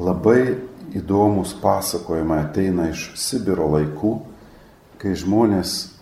Labai 0.01 0.57
įdomus 0.97 1.53
pasakojimai 1.61 2.41
ateina 2.47 2.89
iš 2.89 3.11
Sibiro 3.19 3.69
laikų, 3.75 4.15
kai 4.97 5.13
žmonės, 5.17 5.93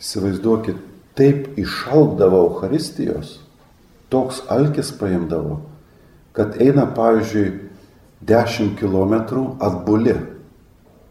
įsivaizduokit, 0.00 0.80
taip 1.18 1.58
išalkdavo 1.60 2.40
Euharistijos, 2.48 3.36
toks 4.08 4.40
alkis 4.48 4.90
paimdavo, 4.96 5.60
kad 6.32 6.56
eina, 6.56 6.88
pavyzdžiui, 6.96 7.68
10 8.24 8.76
km 8.78 9.14
atbuli 9.60 10.14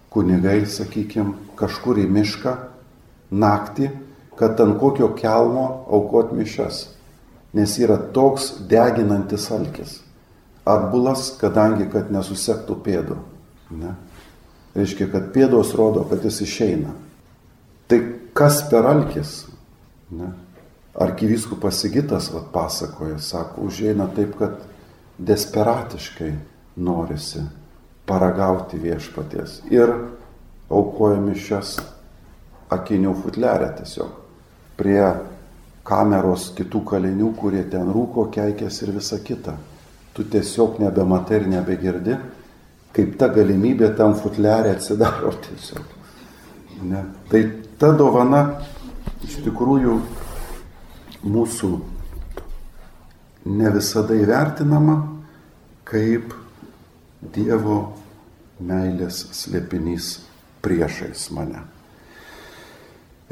kunigai, 0.09 0.63
sakykime, 0.65 1.35
kažkur 1.59 1.99
į 2.01 2.07
mišką 2.09 2.55
naktį, 3.31 3.91
kad 4.35 4.59
ant 4.59 4.79
kokio 4.79 5.11
kelmo 5.17 5.85
aukot 5.91 6.31
mišas. 6.35 6.87
Nes 7.53 7.75
yra 7.79 7.97
toks 8.15 8.53
deginantis 8.69 9.49
alkis. 9.51 9.99
Atbulas, 10.65 11.33
kadangi, 11.41 11.89
kad 11.91 12.11
nesusektų 12.13 12.77
pėdų. 12.85 13.17
Ne? 13.81 13.95
Reiškia, 14.75 15.09
kad 15.11 15.31
pėdos 15.35 15.73
rodo, 15.75 16.05
kad 16.07 16.23
jis 16.23 16.41
išeina. 16.45 16.93
Tai 17.91 17.99
kas 18.37 18.61
per 18.69 18.87
alkis? 18.87 19.33
Ne? 20.15 20.29
Arkiviskupas 21.01 21.81
Sigitas 21.81 22.29
vat, 22.31 22.51
pasakoja, 22.53 23.17
sako, 23.19 23.65
užeina 23.67 24.07
taip, 24.15 24.37
kad 24.39 24.61
desperatiškai 25.17 26.31
norisi 26.75 27.43
paragauti 28.07 28.79
viešpaties. 28.79 29.61
Ir 29.71 29.91
aukoja 30.71 31.19
mišes 31.21 31.77
akinių 32.71 33.13
futlerę 33.23 33.71
tiesiog. 33.79 34.20
Prie 34.81 35.01
kameros 35.85 36.49
kitų 36.57 36.81
kalinių, 36.89 37.31
kurie 37.37 37.61
ten 37.69 37.91
rūko, 37.93 38.31
keikės 38.33 38.81
ir 38.81 38.95
visa 38.95 39.19
kita. 39.21 39.53
Tu 40.17 40.25
tiesiog 40.25 40.79
nebematai 40.81 41.37
ir 41.39 41.47
nebegirdi, 41.53 42.17
kaip 42.95 43.13
ta 43.19 43.29
galimybė 43.31 43.93
tam 43.99 44.17
futlerė 44.17 44.73
atsidaro 44.75 45.35
tiesiog. 45.45 45.97
Ne? 46.89 47.05
Tai 47.29 47.41
ta 47.77 47.91
dovana 47.93 48.41
iš 49.21 49.37
tikrųjų 49.45 49.95
mūsų 51.29 51.71
ne 53.45 53.73
visada 53.73 54.17
įvertinama 54.17 54.97
kaip 55.85 56.37
Dievo 57.21 57.75
meilės 58.65 59.27
slėpinys 59.37 60.15
priešais 60.65 61.27
mane. 61.37 61.61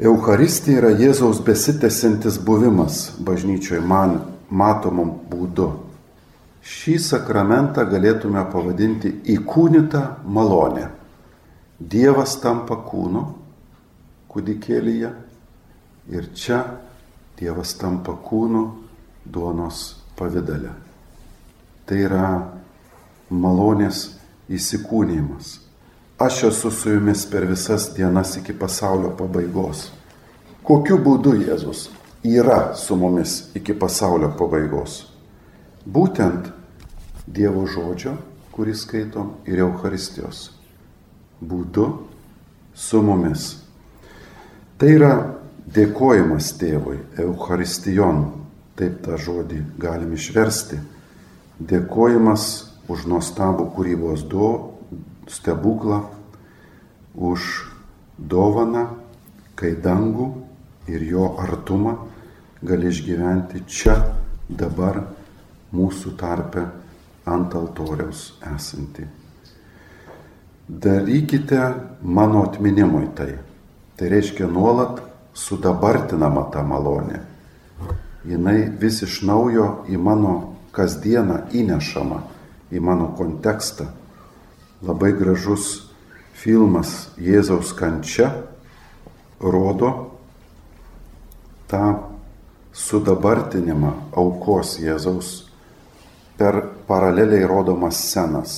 Euharistija 0.00 0.78
yra 0.80 0.90
Jėzaus 0.96 1.42
besitęsiantis 1.44 2.38
buvimas 2.40 3.10
bažnyčioje 3.20 3.82
man 3.84 4.14
matomam 4.48 5.10
būdu. 5.28 5.66
Šį 6.64 6.94
sakramentą 7.04 7.84
galėtume 7.84 8.40
pavadinti 8.48 9.12
įkūnytą 9.34 10.00
malonę. 10.24 10.86
Dievas 11.76 12.38
tampa 12.40 12.78
kūnu, 12.88 13.26
kūdikėlyje. 14.32 15.12
Ir 16.16 16.32
čia 16.32 16.64
Dievas 17.36 17.76
tampa 17.76 18.16
kūnu 18.24 18.64
duonos 19.28 19.84
pavydale. 20.16 20.72
Tai 21.84 22.04
yra 22.08 22.26
malonės 23.28 24.06
įsikūnymas. 24.48 25.58
Aš 26.20 26.42
esu 26.44 26.70
su 26.70 26.90
jumis 26.90 27.30
per 27.30 27.46
visas 27.46 27.94
dienas 27.96 28.36
iki 28.36 28.52
pasaulio 28.52 29.14
pabaigos. 29.16 29.86
Kokiu 30.62 30.98
būdu 31.00 31.32
Jėzus 31.40 31.86
yra 32.28 32.74
su 32.76 32.96
mumis 33.00 33.38
iki 33.56 33.72
pasaulio 33.72 34.28
pabaigos? 34.36 34.98
Būtent 35.88 36.50
Dievo 37.24 37.64
žodžio, 37.64 38.12
kurį 38.52 38.74
skaitom, 38.76 39.30
ir 39.48 39.62
Euharistijos 39.64 40.50
būdu 41.40 41.86
su 42.74 43.00
mumis. 43.00 43.54
Tai 44.76 44.90
yra 44.92 45.14
dėkojimas 45.72 46.50
tėvui, 46.60 46.98
Eucharistijon, 47.16 48.26
taip 48.76 49.00
tą 49.06 49.16
žodį 49.16 49.62
galim 49.80 50.12
išversti. 50.12 50.82
Dėkojimas 51.60 52.50
už 52.92 53.08
nuostabų 53.08 53.70
kūrybos 53.72 54.26
do, 54.28 54.50
stebuklą, 55.30 56.02
už 57.14 57.46
dovaną, 58.18 58.86
kai 59.58 59.74
dangų 59.76 60.30
ir 60.90 61.04
jo 61.06 61.34
artumą 61.38 61.96
gali 62.62 62.90
išgyventi 62.90 63.64
čia, 63.66 63.96
dabar, 64.48 65.04
mūsų 65.70 66.16
tarpe 66.18 66.64
ant 67.30 67.54
altoriaus 67.54 68.32
esantį. 68.42 69.06
Darykite 70.70 71.60
mano 72.02 72.42
atminimui 72.46 73.06
tai 73.14 73.30
Tai 74.00 74.08
reiškia 74.08 74.46
nuolat 74.48 75.02
sudabartinama 75.36 76.46
ta 76.48 76.62
malonė. 76.64 77.18
Jis 78.24 78.70
vis 78.80 79.00
iš 79.04 79.18
naujo 79.28 79.66
į 79.92 79.98
mano 80.00 80.32
kasdieną 80.72 81.50
įnešama, 81.52 82.22
į 82.72 82.80
mano 82.80 83.10
kontekstą. 83.18 83.90
Labai 84.80 85.12
gražus 85.12 85.90
filmas 86.40 87.10
Jėzaus 87.20 87.74
kančia 87.76 88.30
rodo 89.40 89.90
tą 91.68 91.84
sudabartinimą 92.72 93.92
aukos 94.16 94.78
Jėzaus 94.80 95.50
per 96.40 96.62
paraleliai 96.88 97.44
rodomas 97.44 97.98
scenas. 98.00 98.54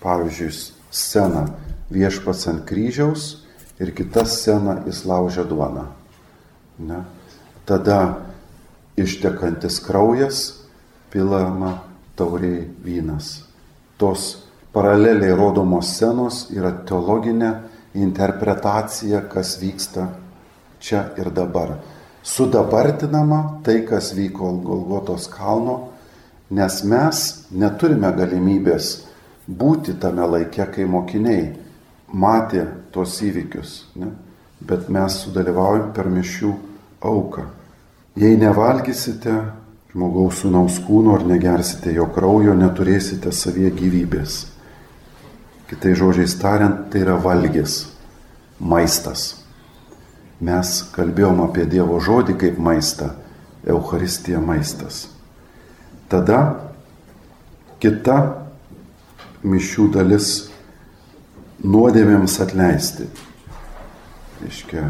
Pavyzdžiui, 0.00 0.52
scena 0.90 1.42
viešpats 1.90 2.46
ant 2.48 2.62
kryžiaus 2.68 3.42
ir 3.82 3.90
kita 3.96 4.22
scena 4.24 4.78
jis 4.86 5.02
laužia 5.04 5.44
duoną. 5.44 5.88
Ne? 6.78 7.02
Tada 7.66 8.22
ištekantis 8.96 9.80
kraujas, 9.82 10.62
pilama 11.10 11.80
tauriai 12.16 12.68
vynas. 12.84 13.42
Tos 13.98 14.49
paraleliai 14.72 15.34
rodomos 15.36 15.90
scenos 15.94 16.46
yra 16.54 16.72
teologinė 16.86 17.50
interpretacija, 17.98 19.24
kas 19.30 19.56
vyksta 19.60 20.06
čia 20.80 21.08
ir 21.18 21.32
dabar. 21.34 21.76
Sudabartinama 22.22 23.62
tai, 23.64 23.80
kas 23.88 24.12
vyko 24.14 24.52
Golgotos 24.62 25.26
kalno, 25.32 25.90
nes 26.50 26.82
mes 26.84 27.22
neturime 27.50 28.10
galimybės 28.16 28.90
būti 29.48 29.96
tame 30.00 30.26
laike, 30.28 30.66
kai 30.70 30.84
mokiniai 30.84 31.48
matė 32.12 32.66
tuos 32.92 33.16
įvykius, 33.24 33.72
ne? 33.96 34.12
bet 34.60 34.90
mes 34.92 35.16
sudalyvaujam 35.24 35.90
per 35.96 36.10
mišių 36.12 36.50
auką. 37.08 37.46
Jei 38.20 38.36
nevalgysite 38.36 39.32
žmogaus 39.90 40.42
sūnaus 40.42 40.76
kūno 40.84 41.16
ar 41.16 41.24
negersite 41.26 41.94
jo 41.96 42.10
kraujo, 42.12 42.54
neturėsite 42.58 43.32
savie 43.32 43.70
gyvybės. 43.72 44.49
Kitai 45.70 45.94
žodžiais 45.94 46.32
tariant, 46.34 46.88
tai 46.90 47.04
yra 47.04 47.14
valgys, 47.14 47.84
maistas. 48.58 49.44
Mes 50.42 50.70
kalbėjom 50.90 51.44
apie 51.44 51.62
Dievo 51.70 52.00
žodį 52.02 52.34
kaip 52.40 52.56
maistą, 52.58 53.12
Euharistija 53.62 54.40
maistas. 54.42 55.04
Tada 56.10 56.40
kita 57.78 58.16
mišių 59.46 59.84
dalis 59.94 60.30
nuodėmėms 61.62 62.34
atleisti. 62.42 63.06
Iškia, 64.48 64.86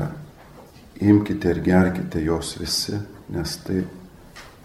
imkite 1.02 1.50
ir 1.52 1.60
gerkite 1.66 2.22
jos 2.24 2.54
visi, 2.56 2.96
nes 3.28 3.56
tai 3.66 3.82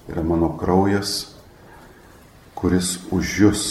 yra 0.07 0.23
mano 0.23 0.53
kraujas, 0.55 1.33
kuris 2.55 2.95
už 3.11 3.35
jūs 3.41 3.65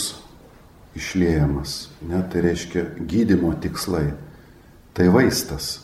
išliejamas. 0.95 1.89
Ne, 2.07 2.23
tai 2.31 2.41
reiškia 2.47 2.85
gydimo 2.99 3.53
tikslai. 3.61 4.13
Tai 4.95 5.07
vaistas. 5.11 5.81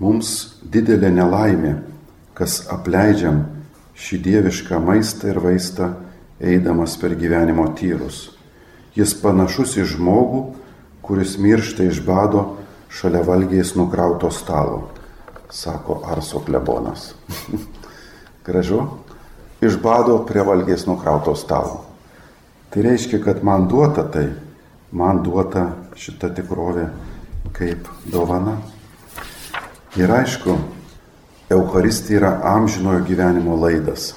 Mums 0.00 0.56
didelė 0.64 1.12
nelaimė, 1.12 1.76
kas 2.34 2.62
apleidžiam 2.72 3.44
šį 3.94 4.18
dievišką 4.24 4.80
maistą 4.82 5.30
ir 5.30 5.38
vaistą, 5.44 5.92
eidamas 6.40 6.96
per 6.98 7.14
gyvenimo 7.14 7.68
tyrus. 7.78 8.32
Jis 8.96 9.14
panašus 9.20 9.76
į 9.78 9.86
žmogų, 9.94 10.42
kuris 11.04 11.36
miršta 11.38 11.86
iš 11.86 12.00
bado 12.04 12.56
šalia 12.92 13.22
valgiais 13.24 13.76
nukrauto 13.76 14.30
stalo, 14.32 14.88
sako 15.52 16.02
Arso 16.08 16.42
klebonas. 16.44 17.12
Gražu, 18.46 18.82
iš 19.62 19.78
bado 19.80 20.18
prie 20.26 20.42
valgiais 20.42 20.88
nukrauto 20.88 21.36
stalo. 21.38 21.91
Tai 22.72 22.82
reiškia, 22.82 23.20
kad 23.20 23.44
man 23.44 23.66
duota 23.68 24.06
tai, 24.08 24.30
man 24.96 25.18
duota 25.20 25.66
šita 25.96 26.30
tikrovė 26.32 26.86
kaip 27.52 27.88
dovana. 28.08 28.56
Ir 30.00 30.08
aišku, 30.08 30.54
Euharistija 31.52 32.16
yra 32.16 32.30
amžinojo 32.54 33.02
gyvenimo 33.04 33.58
laidas. 33.60 34.14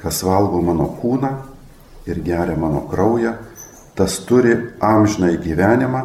Kas 0.00 0.22
valgo 0.24 0.62
mano 0.64 0.86
kūną 0.96 1.32
ir 2.08 2.22
geria 2.24 2.56
mano 2.56 2.86
kraują, 2.88 3.34
tas 3.98 4.16
turi 4.24 4.54
amžinai 4.80 5.34
gyvenimą 5.36 6.00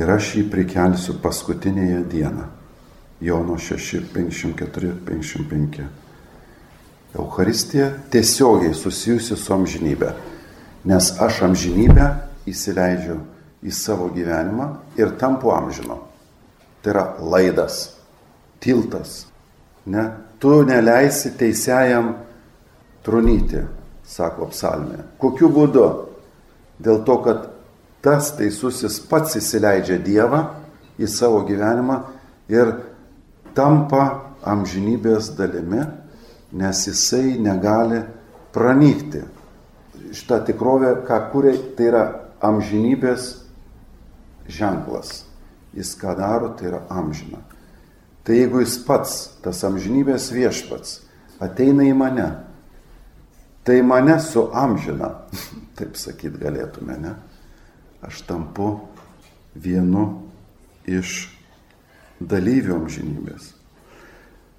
ir 0.00 0.12
aš 0.14 0.30
jį 0.38 0.46
prikelsiu 0.48 1.18
paskutinėje 1.20 2.04
dieną. 2.08 2.46
Jono 3.20 3.58
6, 3.60 4.00
54, 4.14 4.94
55. 5.04 5.84
Euharistija 7.16 7.90
tiesiogiai 8.12 8.72
susijusi 8.76 9.36
su 9.36 9.52
amžinybė, 9.52 10.10
nes 10.86 11.08
aš 11.20 11.42
amžinybę 11.48 12.06
įsileidžiu 12.46 13.18
į 13.66 13.72
savo 13.74 14.06
gyvenimą 14.14 14.68
ir 14.98 15.16
tampu 15.18 15.50
amžino. 15.50 15.98
Tai 16.82 16.92
yra 16.92 17.04
laidas, 17.18 17.96
tiltas. 18.62 19.24
Ne? 19.90 20.04
Tu 20.38 20.52
neleisi 20.68 21.32
teisėjam 21.38 22.12
trunyti, 23.06 23.64
sako 24.06 24.50
psalmė. 24.52 25.02
Kokiu 25.18 25.50
būdu? 25.50 25.86
Dėl 26.78 27.02
to, 27.06 27.16
kad 27.24 27.48
tas 28.04 28.30
teisusis 28.38 29.00
pats 29.10 29.38
įsileidžia 29.40 29.98
Dievą 30.04 30.42
į 31.00 31.08
savo 31.10 31.40
gyvenimą 31.48 31.96
ir 32.52 32.74
tampa 33.56 34.04
amžinybės 34.46 35.32
dalimi, 35.38 35.82
nes 36.54 36.82
jisai 36.86 37.38
negali 37.42 38.04
pranykti. 38.54 39.24
Šitą 40.14 40.42
tikrovę, 40.46 40.92
ką 41.06 41.18
kūrė, 41.32 41.54
tai 41.78 41.90
yra 41.90 42.04
amžinybės 42.44 43.30
ženklas. 44.48 45.24
Jis 45.76 45.92
ką 46.00 46.14
daro, 46.18 46.52
tai 46.56 46.70
yra 46.70 46.82
amžina. 46.92 47.42
Tai 48.26 48.34
jeigu 48.34 48.62
jis 48.62 48.78
pats, 48.86 49.16
tas 49.44 49.62
amžinybės 49.66 50.30
viešpats, 50.34 51.00
ateina 51.42 51.84
į 51.86 51.94
mane, 51.94 52.26
tai 53.66 53.80
mane 53.86 54.16
su 54.22 54.48
amžina, 54.54 55.12
taip 55.78 55.98
sakyt 56.00 56.38
galėtume, 56.40 56.96
ne? 56.98 57.14
Aš 58.06 58.24
tampu 58.26 58.72
vienu 59.54 60.08
iš 60.86 61.28
dalyvių 62.20 62.76
amžinybės. 62.80 63.52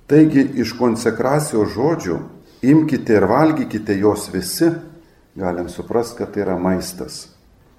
Taigi 0.08 0.44
iš 0.64 0.72
konsekracijos 0.80 1.74
žodžių 1.76 2.18
imkite 2.68 3.18
ir 3.18 3.28
valgykite 3.28 3.98
jos 4.00 4.30
visi, 4.32 4.72
galim 5.38 5.70
suprasti, 5.70 6.18
kad 6.18 6.34
tai 6.34 6.44
yra 6.44 6.58
maistas 6.60 7.28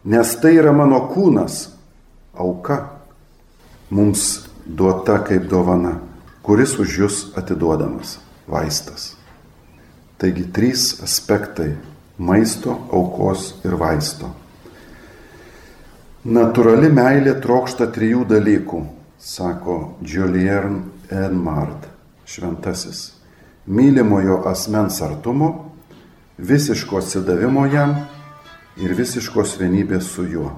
nes 0.04 0.34
tai 0.40 0.54
yra 0.56 0.72
mano 0.72 1.00
kūnas, 1.10 1.68
auka, 2.38 2.78
mums 3.90 4.48
duota 4.64 5.18
kaip 5.26 5.48
dovana, 5.50 5.98
kuris 6.42 6.78
už 6.78 6.98
jūs 7.02 7.16
atiduodamas- 7.36 8.18
vaistas. 8.52 9.16
Taigi 10.18 10.44
trys 10.52 11.02
aspektai- 11.02 11.76
maisto, 12.28 12.88
aukos 12.92 13.54
ir 13.64 13.76
vaisto. 13.76 14.30
Naturali 16.24 16.88
meilė 16.88 17.40
trokšta 17.40 17.86
trijų 17.92 18.26
dalykų, 18.26 18.86
sako 19.18 19.94
Julian 20.02 20.90
Enmart, 21.10 21.86
šventasis. 22.26 23.12
Mylimojo 23.66 24.42
asmens 24.46 25.00
artumo, 25.02 25.70
visiško 26.38 26.98
atsidavimo 26.98 27.66
jam 27.66 27.94
ir 28.78 28.94
visiškos 28.94 29.56
vienybės 29.58 30.06
su 30.06 30.24
juo. 30.30 30.52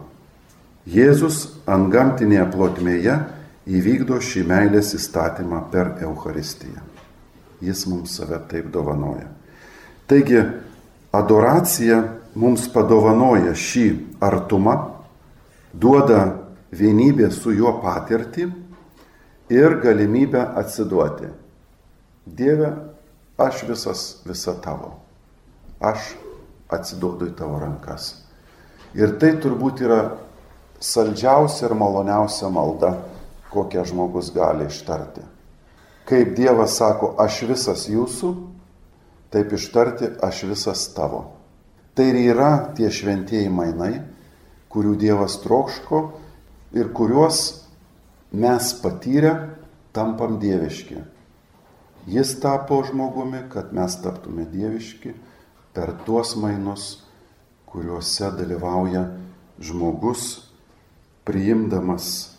Jėzus 0.88 1.46
ant 1.68 1.88
gamtinėje 1.92 2.46
plotmėje 2.52 3.16
įvykdo 3.68 4.20
šį 4.20 4.44
meilės 4.48 4.94
įstatymą 4.96 5.64
per 5.72 5.94
Euharistiją. 6.04 6.84
Jis 7.60 7.84
mums 7.88 8.16
save 8.16 8.40
taip 8.48 8.70
dovanoja. 8.72 9.28
Taigi, 10.08 10.40
adoracija 11.12 12.00
mums 12.34 12.68
padovanoja 12.72 13.52
šį 13.56 13.86
artumą, 14.24 14.76
duoda 15.72 16.22
vienybę 16.72 17.30
su 17.34 17.52
juo 17.56 17.76
patirtį 17.82 18.48
ir 19.52 19.76
galimybę 19.82 20.42
atsiduoti. 20.60 21.28
Dieve, 22.26 22.72
aš 23.40 23.64
visas, 23.68 24.08
visa 24.26 24.54
tavo. 24.62 24.99
Aš 25.80 26.12
atsiduodu 26.68 27.30
į 27.30 27.36
tavo 27.38 27.58
rankas. 27.60 28.12
Ir 28.94 29.16
tai 29.22 29.32
turbūt 29.40 29.80
yra 29.86 30.00
saldžiausia 30.82 31.68
ir 31.68 31.76
maloniausia 31.78 32.50
malda, 32.52 32.94
kokią 33.50 33.84
žmogus 33.88 34.30
gali 34.34 34.66
ištarti. 34.68 35.22
Kaip 36.10 36.34
Dievas 36.36 36.76
sako, 36.78 37.14
aš 37.22 37.42
visas 37.50 37.86
jūsų, 37.90 38.30
taip 39.30 39.52
ištarti, 39.54 40.10
aš 40.22 40.42
visas 40.50 40.88
tavo. 40.94 41.24
Tai 41.94 42.06
ir 42.10 42.18
yra 42.32 42.50
tie 42.74 42.90
šventieji 42.90 43.50
mainai, 43.52 44.00
kurių 44.70 44.96
Dievas 44.98 45.38
trokško 45.42 46.02
ir 46.78 46.92
kuriuos 46.94 47.40
mes 48.32 48.74
patyrę 48.82 49.32
tampam 49.94 50.38
dieviški. 50.42 51.00
Jis 52.10 52.36
tapo 52.42 52.78
žmogumi, 52.86 53.44
kad 53.50 53.74
mes 53.76 53.96
taptume 54.02 54.46
dieviški 54.50 55.14
per 55.74 55.92
tuos 56.06 56.34
mainus, 56.36 57.04
kuriuose 57.70 58.30
dalyvauja 58.38 59.06
žmogus 59.62 60.50
priimdamas 61.24 62.36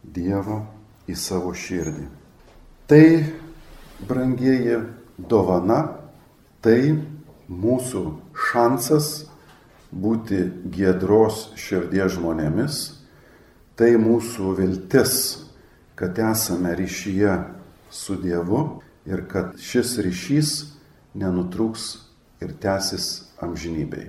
Dievą 0.00 0.62
į 1.10 1.14
savo 1.18 1.50
širdį. 1.52 2.06
Tai, 2.88 3.06
brangieji, 4.08 4.78
dovana, 5.20 5.80
tai 6.64 6.94
mūsų 7.50 8.04
šansas 8.48 9.10
būti 9.92 10.40
gėdros 10.72 11.50
širdies 11.60 12.16
žmonėmis, 12.16 12.78
tai 13.76 13.92
mūsų 14.00 14.54
viltis, 14.56 15.14
kad 15.98 16.16
esame 16.30 16.72
ryšyje 16.78 17.36
su 17.92 18.16
Dievu 18.22 18.62
ir 19.04 19.26
kad 19.28 19.58
šis 19.60 19.98
ryšys 20.00 20.54
nenutrūks 21.18 22.09
ir 22.40 22.54
tęsis 22.60 23.06
amžinybei. 23.42 24.08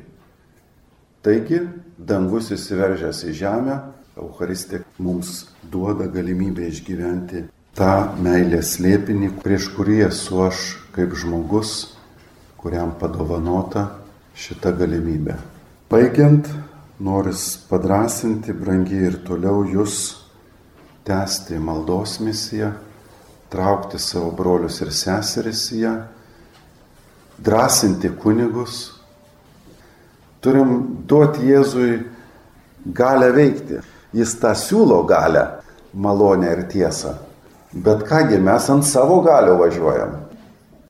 Taigi, 1.22 1.60
dangus 1.98 2.50
įsiveržęs 2.56 3.26
į 3.30 3.34
žemę, 3.38 3.76
Euharistija 4.18 4.82
mums 5.00 5.46
duoda 5.72 6.08
galimybę 6.12 6.66
išgyventi 6.68 7.46
tą 7.78 7.92
meilės 8.20 8.76
slėpinį, 8.76 9.36
prieš 9.44 9.70
kurį 9.76 10.02
esu 10.10 10.42
aš 10.44 10.64
kaip 10.96 11.14
žmogus, 11.16 11.94
kuriam 12.60 12.92
padovanota 13.00 13.86
šita 14.36 14.74
galimybė. 14.76 15.38
Baigiant, 15.92 16.50
noris 17.00 17.56
padrasinti, 17.70 18.54
brangiai 18.56 19.12
ir 19.12 19.20
toliau 19.28 19.64
jūs 19.68 20.00
tęsti 21.08 21.60
maldos 21.60 22.20
misiją, 22.24 22.74
traukti 23.52 24.00
savo 24.00 24.32
brolius 24.36 24.82
ir 24.84 24.92
seseris 24.96 25.64
į 25.76 25.82
ją 25.86 25.96
drąsinti 27.44 28.10
kunigus, 28.22 28.92
turim 30.42 31.04
duoti 31.08 31.48
Jėzui 31.50 32.04
galę 32.86 33.32
veikti. 33.36 33.82
Jis 34.14 34.34
tą 34.42 34.52
siūlo 34.58 35.06
galę, 35.08 35.46
malonę 35.94 36.52
ir 36.52 36.66
tiesą. 36.68 37.16
Bet 37.72 38.04
kągi 38.10 38.40
mes 38.44 38.66
ant 38.70 38.84
savo 38.84 39.22
galio 39.24 39.56
važiuojam. 39.62 40.18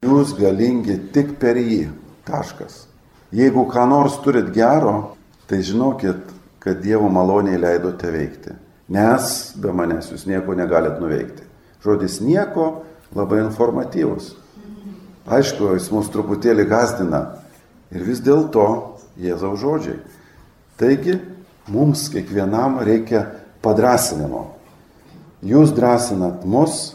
Jūs 0.02 0.34
galingi 0.39 0.97
tik 1.14 1.36
per 1.38 1.60
jį. 1.62 1.91
Taškas. 2.26 2.88
Jeigu 3.32 3.68
ką 3.70 3.86
nors 3.89 4.18
turit 4.24 4.49
gero, 4.54 5.16
tai 5.47 5.62
žinokit, 5.62 6.18
kad 6.62 6.82
Dievo 6.82 7.10
maloniai 7.10 7.60
leidote 7.62 8.10
veikti. 8.14 8.56
Nes 8.89 9.54
be 9.62 9.72
manęs 9.74 10.10
jūs 10.12 10.26
nieko 10.30 10.56
negalit 10.58 10.97
nuveikti. 11.02 11.45
Žodis 11.86 12.20
nieko 12.26 12.84
labai 13.16 13.43
informatyvus. 13.45 14.34
Aišku, 15.32 15.74
jis 15.78 15.90
mus 15.94 16.10
truputėlį 16.12 16.68
gazdina 16.68 17.22
ir 17.94 18.04
vis 18.04 18.20
dėlto 18.24 18.66
Jėzaus 19.22 19.60
žodžiai. 19.62 20.00
Taigi, 20.80 21.20
mums 21.72 22.08
kiekvienam 22.12 22.82
reikia 22.84 23.28
padrasinimo. 23.64 24.50
Jūs 25.46 25.72
drąsinat 25.78 26.44
mus, 26.46 26.92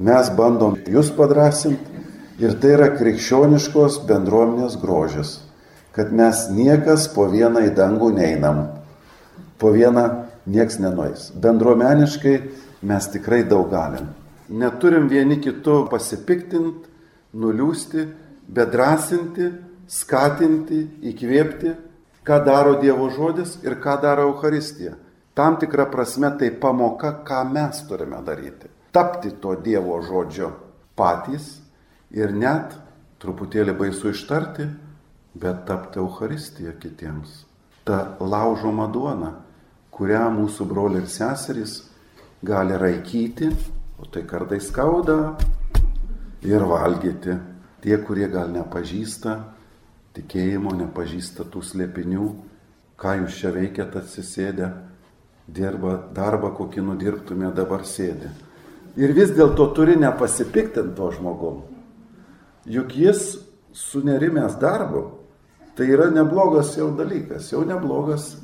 Mes 0.00 0.30
bandom 0.32 0.78
jūs 0.88 1.10
padrasinti 1.12 2.00
ir 2.40 2.54
tai 2.60 2.70
yra 2.72 2.86
krikščioniškos 2.96 3.98
bendruomenės 4.08 4.78
grožis, 4.80 5.34
kad 5.92 6.14
mes 6.16 6.46
niekas 6.56 7.04
po 7.12 7.26
vieną 7.28 7.66
į 7.66 7.74
dangų 7.76 8.08
neinam, 8.16 8.62
po 9.60 9.74
vieną 9.74 10.06
nieks 10.48 10.80
nenuės. 10.80 11.26
Bendruomeniškai 11.36 12.34
mes 12.80 13.10
tikrai 13.12 13.42
daug 13.44 13.68
galim. 13.68 14.08
Neturim 14.48 15.10
vieni 15.12 15.36
kitų 15.44 15.82
pasipiktinti, 15.92 16.88
nuliūsti, 17.34 18.06
bet 18.50 18.72
drąsinti, 18.72 19.50
skatinti, 19.90 20.80
įkvėpti, 21.10 21.74
ką 22.26 22.40
daro 22.46 22.76
Dievo 22.82 23.08
žodis 23.14 23.58
ir 23.64 23.78
ką 23.82 23.96
daro 24.02 24.28
Euharistija. 24.30 24.96
Tam 25.34 25.56
tikra 25.58 25.86
prasme 25.90 26.30
tai 26.38 26.50
pamoka, 26.50 27.22
ką 27.26 27.44
mes 27.52 27.82
turime 27.88 28.20
daryti. 28.26 28.68
Tapti 28.92 29.30
to 29.40 29.54
Dievo 29.54 30.00
žodžio 30.02 30.50
patys 30.98 31.60
ir 32.10 32.34
net, 32.34 32.74
truputėlį 33.22 33.76
baisu 33.78 34.10
ištarti, 34.10 34.66
bet 35.34 35.64
tapti 35.68 36.00
Euharistiją 36.02 36.74
kitiems. 36.82 37.44
Ta 37.86 38.16
laužoma 38.20 38.88
duona, 38.90 39.32
kurią 39.94 40.26
mūsų 40.34 40.66
broliai 40.68 41.04
ir 41.04 41.08
seserys 41.10 41.80
gali 42.42 42.76
raikyti, 42.78 43.50
o 44.00 44.08
tai 44.10 44.24
kartais 44.28 44.68
skauda 44.68 45.36
ir 46.42 46.64
valgyti. 46.66 47.38
Tie, 47.80 47.96
kurie 48.04 48.28
gal 48.28 48.50
nepažįsta 48.52 49.38
tikėjimo, 50.16 50.74
nepažįsta 50.76 51.46
tų 51.48 51.62
slėpinių, 51.64 52.26
ką 53.00 53.14
jūs 53.22 53.38
čia 53.40 53.52
veikiat 53.54 53.94
atsisėdę, 53.96 54.68
dirba 55.48 55.96
darbą, 56.14 56.52
kokį 56.58 56.84
nudirbtumė 56.84 57.54
dabar 57.56 57.86
sėdi. 57.88 58.28
Ir 59.00 59.14
vis 59.16 59.32
dėlto 59.32 59.70
turi 59.74 59.96
nepasipiktinti 59.96 60.96
to 60.98 61.08
žmogum. 61.14 61.62
Juk 62.68 62.92
jis 62.98 63.38
sunerimęs 63.72 64.58
darbu, 64.60 65.06
tai 65.78 65.88
yra 65.94 66.10
neblogas 66.12 66.74
jau 66.76 66.90
dalykas, 66.98 67.52
jau 67.54 67.62
neblogas 67.64 68.34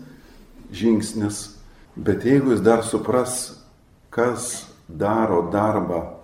žingsnis. 0.73 1.59
Bet 1.97 2.25
jeigu 2.25 2.55
jis 2.55 2.63
dar 2.65 2.85
supras, 2.87 3.57
kas 4.09 4.65
daro 4.89 5.49
darbą 5.53 6.16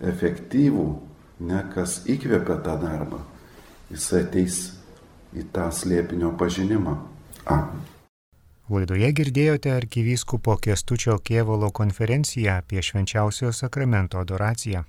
efektyvų, 0.00 0.86
ne 1.48 1.64
kas 1.74 2.00
įkvepia 2.10 2.58
tą 2.64 2.76
darbą, 2.82 3.20
jis 3.90 4.06
ateis 4.20 4.60
į 5.34 5.48
tą 5.54 5.70
slėpinio 5.74 6.32
pažinimą. 6.38 6.96
Amen. 7.44 7.82
Laidoje 8.72 9.10
girdėjote 9.12 9.74
arkivyskupo 9.76 10.56
Kestučio 10.56 11.18
Kievalo 11.20 11.68
konferenciją 11.70 12.54
apie 12.62 12.80
švenčiausiojo 12.80 13.52
sakramento 13.52 14.18
adoraciją. 14.18 14.86